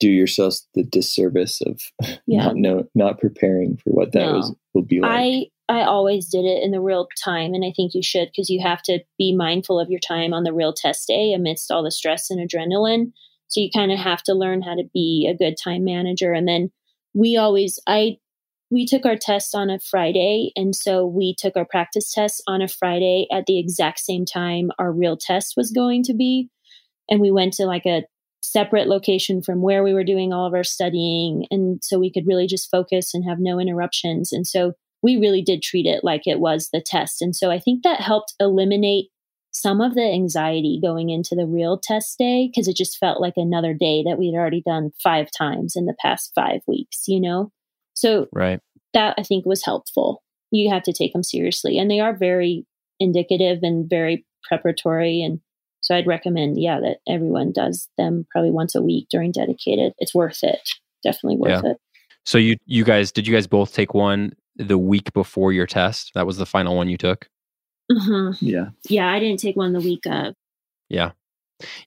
[0.00, 1.80] do yourself the disservice of
[2.26, 2.46] Yeah.
[2.46, 4.32] not know not preparing for what that No.
[4.34, 5.10] was will be like.
[5.10, 8.50] I I always did it in the real time and I think you should because
[8.50, 11.82] you have to be mindful of your time on the real test day amidst all
[11.82, 13.12] the stress and adrenaline.
[13.48, 16.46] So you kind of have to learn how to be a good time manager and
[16.46, 16.70] then
[17.14, 18.18] we always I
[18.74, 22.60] we took our tests on a Friday and so we took our practice tests on
[22.60, 26.50] a Friday at the exact same time our real test was going to be.
[27.08, 28.02] And we went to like a
[28.42, 32.26] separate location from where we were doing all of our studying and so we could
[32.26, 34.32] really just focus and have no interruptions.
[34.32, 34.72] And so
[35.02, 37.22] we really did treat it like it was the test.
[37.22, 39.10] And so i think that helped eliminate
[39.52, 43.34] some of the anxiety going into the real test day because it just felt like
[43.36, 47.52] another day that we'd already done five times in the past five weeks you know
[47.94, 48.60] so Right.
[48.92, 50.22] that I think was helpful.
[50.50, 52.66] You have to take them seriously, and they are very
[53.00, 55.22] indicative and very preparatory.
[55.22, 55.40] And
[55.80, 59.92] so I'd recommend, yeah, that everyone does them probably once a week during dedicated.
[59.98, 60.60] It's worth it.
[61.02, 61.76] Definitely worth it.
[62.24, 66.12] So you you guys did you guys both take one the week before your test?
[66.14, 67.28] That was the final one you took?
[67.92, 70.34] hmm yeah, Yeah, I didn't take one the week of.
[70.88, 71.10] Yeah.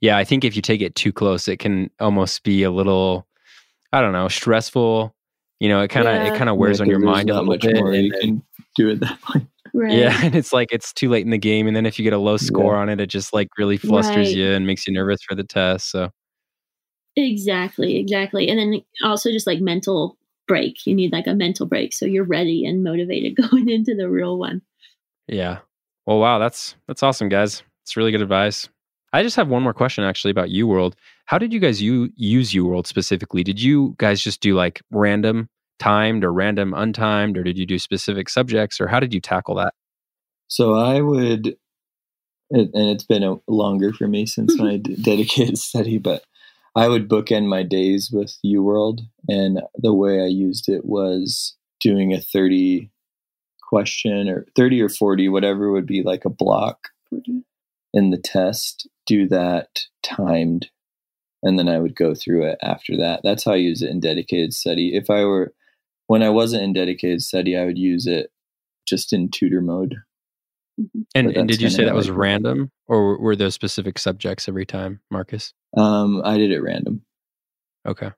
[0.02, 3.26] Yeah, I think if you take it too close, it can almost be a little
[3.94, 5.16] I don't know, stressful.
[5.60, 6.34] You know, it kind of Yeah.
[6.34, 7.76] it kind of wears Yeah, on your mind a not little much bit.
[7.76, 8.44] more and you then- can
[8.76, 9.48] do it that point.
[9.74, 9.92] Right.
[9.98, 12.14] Yeah, and it's like it's too late in the game, and then if you get
[12.14, 14.36] a low score on it, it just like really flusters Right.
[14.36, 15.92] you and makes you nervous for the test.
[15.92, 16.10] So
[17.16, 17.98] Exactly.
[17.98, 18.48] Exactly.
[18.48, 20.86] And then also just like mental break.
[20.86, 24.38] You need like a mental break so you're ready and motivated going into the real
[24.38, 24.62] one.
[25.28, 25.60] yeah.
[26.06, 27.62] Well, wow, that's that's awesome, guys.
[27.84, 28.70] It's really good advice.
[29.12, 30.94] I just have one more question actually about UWorld.
[31.28, 33.44] How did you guys u- use UWorld specifically?
[33.44, 37.78] Did you guys just do like random timed or random untimed, or did you do
[37.78, 39.74] specific subjects, or how did you tackle that?
[40.48, 41.58] So I would,
[42.50, 46.24] and it's been a longer for me since my dedicated study, but
[46.76, 52.14] I would bookend my days with UWorld, and the way I used it was doing
[52.14, 52.90] a thirty
[53.68, 56.88] question or thirty or forty, whatever would be like a block
[57.94, 58.88] in the test.
[59.06, 60.70] Do that timed,
[61.44, 63.22] and then I would go through it after that.
[63.24, 64.96] That's how I use it in dedicated study.
[64.96, 65.54] If I were
[66.08, 68.32] when I wasn't in dedicated study, I would use it
[68.88, 69.96] just in tutor mode.
[71.16, 74.66] And, and did you say that was like- random, or were those specific subjects every
[74.66, 75.54] time, Marcus?
[75.76, 77.02] Um, I did it random.
[77.88, 78.12] Okay.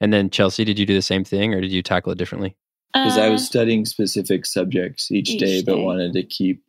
[0.00, 2.56] And then Chelsea, did you do the same thing, or did you tackle it differently?
[2.94, 5.82] because I was Uh, studying specific subjects each, each day, but day.
[5.82, 6.62] wanted to keep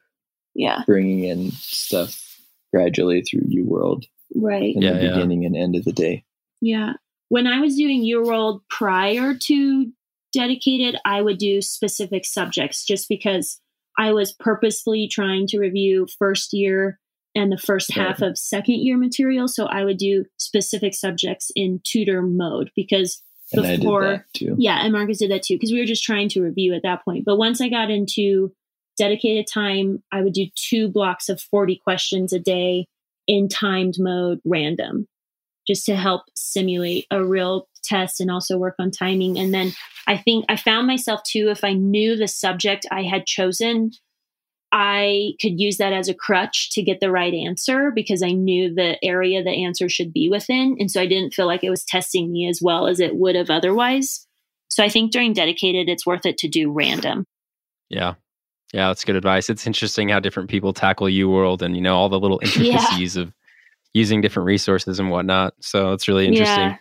[0.56, 2.40] yeah, bringing in stuff
[2.74, 4.76] gradually through UWorld right.
[4.76, 5.10] in Yeah, the yeah.
[5.14, 6.24] beginning and end of the day.
[6.62, 6.94] Yeah.
[7.30, 9.92] When I was doing U World prior to
[10.34, 13.60] dedicated, I would do specific subjects just because
[13.98, 17.00] I was purposefully trying to review first year
[17.36, 18.08] and the first Right.
[18.08, 19.48] half of second year material.
[19.48, 23.22] So I would do specific subjects in tutor mode because
[23.54, 24.56] And I did Before- that too.
[24.60, 27.06] yeah, and Marcus did that too because we were just trying to review at that
[27.06, 27.24] point.
[27.24, 28.52] But once I got into
[28.98, 32.88] dedicated time, I would do two blocks of 40 questions a day
[33.28, 35.08] in timed mode, random,
[35.68, 39.38] just to help simulate a real test and also work on timing.
[39.38, 39.74] And then
[40.08, 43.92] I think I found myself too, if I knew the subject I had chosen,
[44.72, 48.74] I could use that as a crutch to get the right answer because I knew
[48.74, 50.76] the area the answer should be within.
[50.80, 53.36] And so I didn't feel like it was testing me as well as it would
[53.36, 54.28] have otherwise.
[54.70, 57.26] So I think during dedicated, it's worth it to do random.
[57.90, 58.16] Yeah.
[58.74, 59.50] Yeah, that's good advice.
[59.50, 62.50] It's interesting how different people tackle U World and you know all the little Yeah.
[62.74, 63.34] intricacies of
[63.94, 65.54] using different resources and whatnot.
[65.62, 66.64] So it's really interesting.
[66.70, 66.78] Yeah.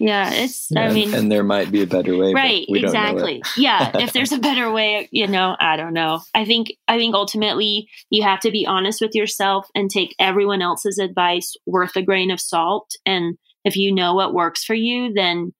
[0.00, 0.30] Yeah.
[0.32, 2.32] It's, Yeah, I mean, and there might be a better way.
[2.32, 3.12] but right we don't know it.
[3.12, 6.98] exactly yeah if there's a better way you know i don't know i think i
[6.98, 11.94] think ultimately you have to be honest with yourself and take everyone else's advice worth
[11.96, 15.52] a grain of salt and if you know what works for you then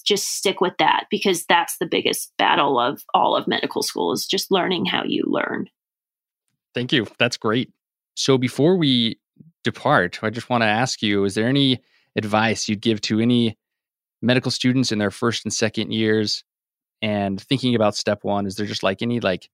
[0.00, 4.26] just stick with that because that's the biggest battle of all of medical school is
[4.26, 5.66] just learning how you learn
[6.74, 7.06] Thank you.
[7.18, 7.72] That's great.
[8.16, 9.18] So before we
[9.62, 11.80] depart, I just want to ask you is there any
[12.16, 13.56] advice you'd give to any
[14.20, 16.44] medical students in their first and second years
[17.00, 18.46] and thinking about step one?
[18.46, 19.48] Is there just like any, like,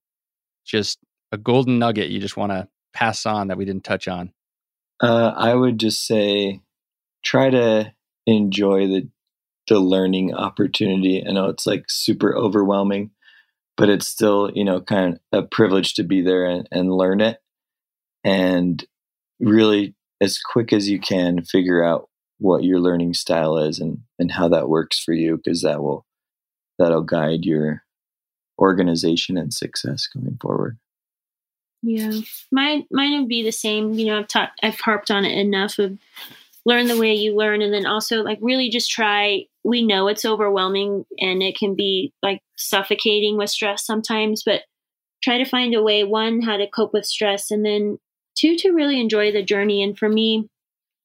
[0.64, 0.99] just
[1.32, 4.32] a golden nugget you just want to pass on that we didn't touch on?
[5.01, 6.61] Uh, I would just say
[7.24, 7.93] try to
[8.26, 9.09] enjoy the
[9.71, 11.25] the learning opportunity.
[11.27, 13.12] I know it's like super overwhelming,
[13.77, 17.23] but it's still you know kind of a privilege to be there and, and learn
[17.23, 17.39] it,
[18.23, 18.85] and
[19.39, 24.33] really as quick as you can figure out what your learning style is and and
[24.33, 26.05] how that works for you because that will
[26.79, 27.85] that'll guide your
[28.59, 30.79] organization and success going forward.
[31.83, 32.12] Yeah,
[32.51, 33.95] mine mine would be the same.
[33.95, 35.97] You know, I've taught, I've harped on it enough of
[36.67, 39.45] learn the way you learn, and then also like really just try.
[39.65, 44.63] We know it's overwhelming and it can be like suffocating with stress sometimes, but
[45.23, 47.99] try to find a way one how to cope with stress, and then
[48.37, 49.83] two to really enjoy the journey.
[49.83, 50.49] And for me,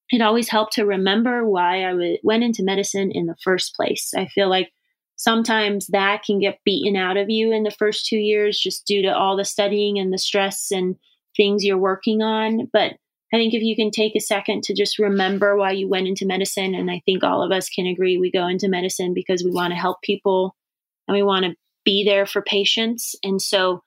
[0.09, 4.11] it always helped to remember why I w- went into medicine in the first place.
[4.15, 4.71] I feel like
[5.15, 9.01] sometimes that can get beaten out of you in the first two years just due
[9.01, 10.95] to all the studying and the stress and
[11.35, 12.69] things you're working on.
[12.71, 12.93] But
[13.35, 16.25] I think if you can take a second to just remember why you went into
[16.25, 19.51] medicine, and I think all of us can agree we go into medicine because we
[19.51, 20.55] want to help people
[21.07, 23.13] and we want to be there for patients.
[23.23, 23.83] And so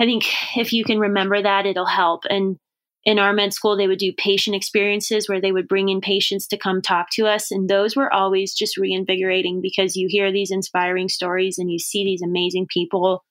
[0.00, 0.24] I think
[0.56, 2.22] if you can remember that, it'll help.
[2.30, 2.56] And
[3.04, 6.46] in our med school, they would do patient experiences where they would bring in patients
[6.48, 7.50] to come talk to us.
[7.50, 12.02] And those were always just reinvigorating because you hear these inspiring stories and you see
[12.02, 13.24] these amazing people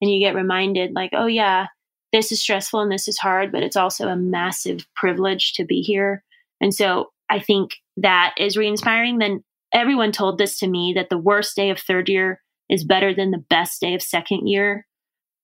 [0.00, 1.66] and you get reminded, like, oh, yeah,
[2.12, 5.82] this is stressful and this is hard, but it's also a massive privilege to be
[5.82, 6.24] here.
[6.60, 9.18] And so I think that is re inspiring.
[9.18, 13.14] Then everyone told this to me that the worst day of third year is better
[13.14, 14.86] than the best day of second year.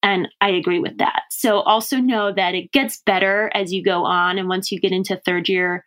[0.03, 1.23] And I agree with that.
[1.31, 4.39] So also know that it gets better as you go on.
[4.39, 5.85] And once you get into third year,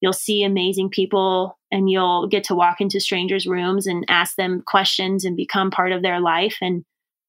[0.00, 4.62] you'll see amazing people and you'll get to walk into strangers' rooms and ask them
[4.64, 6.58] questions and become part of their life.
[6.60, 6.84] And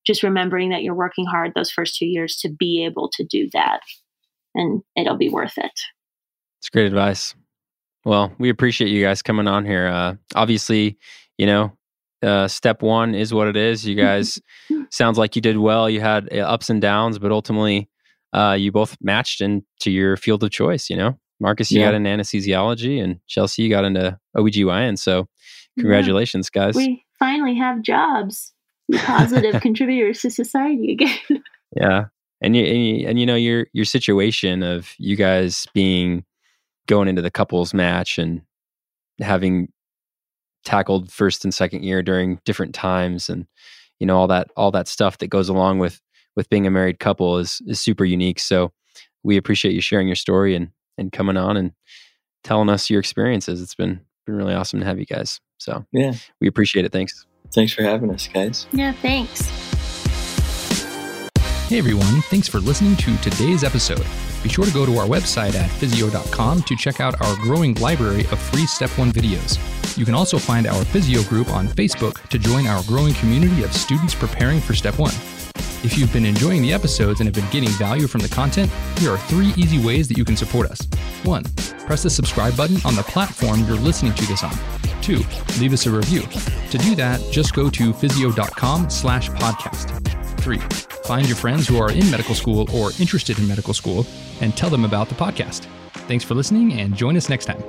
[0.07, 3.49] just remembering that you're working hard those first two years to be able to do
[3.53, 3.81] that.
[4.55, 5.71] And it'll be worth it.
[6.61, 7.35] It's great advice.
[8.05, 9.87] Well, we appreciate you guys coming on here.
[9.87, 10.97] Uh, obviously,
[11.37, 11.73] you know,
[12.23, 13.85] uh, step one is what it is.
[13.85, 14.39] You guys
[14.91, 15.89] sounds like you did well.
[15.89, 17.89] You had uh, ups and downs, but ultimately,
[18.33, 20.89] uh, you both matched into your field of choice.
[20.89, 21.87] You know, Marcus, you Yeah.
[21.87, 24.97] got into anesthesiology, and Chelsea, you got into OBGYN.
[24.97, 25.27] So,
[25.77, 26.75] congratulations, guys.
[26.75, 28.53] We finally have jobs,
[28.95, 31.43] positive contributors to society again.
[31.75, 32.05] Yeah,
[32.39, 36.23] and you, and you and you know your your situation of you guys being
[36.87, 38.41] going into the couples match and
[39.19, 39.67] having
[40.63, 43.47] tackled first and second year during different times and
[43.99, 45.99] you know all that all that stuff that goes along with
[46.37, 48.39] with being a married couple is is super unique.
[48.39, 48.71] So
[49.23, 51.73] we appreciate you sharing your story and and coming on and
[52.45, 53.61] telling us your experiences.
[53.61, 55.41] It's been been really awesome to have you guys.
[55.57, 56.13] So Yeah.
[56.39, 56.93] we appreciate it.
[56.93, 57.26] Thanks.
[57.53, 58.67] Thanks for having us, guys.
[58.71, 59.41] yeah, thanks.
[61.67, 64.05] Hey everyone, thanks for listening to today's episode.
[64.41, 68.21] Be sure to go to our website at physeo.com to check out our growing library
[68.31, 69.57] of free Step 1 videos.
[69.97, 73.73] You can also find our physio group on Facebook to join our growing community of
[73.73, 75.11] students preparing for Step 1.
[75.83, 79.11] If you've been enjoying the episodes and have been getting value from the content, here
[79.11, 80.87] are three easy ways that you can support us.
[81.23, 81.43] 1.
[81.85, 84.53] Press the subscribe button on the platform you're listening to this on.
[85.01, 85.17] 2.
[85.59, 86.21] Leave us a review.
[86.21, 89.89] To do that, just go to physeo.com slash podcast.
[90.41, 90.57] 3.
[91.05, 94.05] Find your friends who are in medical school or interested in medical school
[94.41, 95.65] and tell them about the podcast.
[96.07, 97.63] Thanks for listening and join us next time.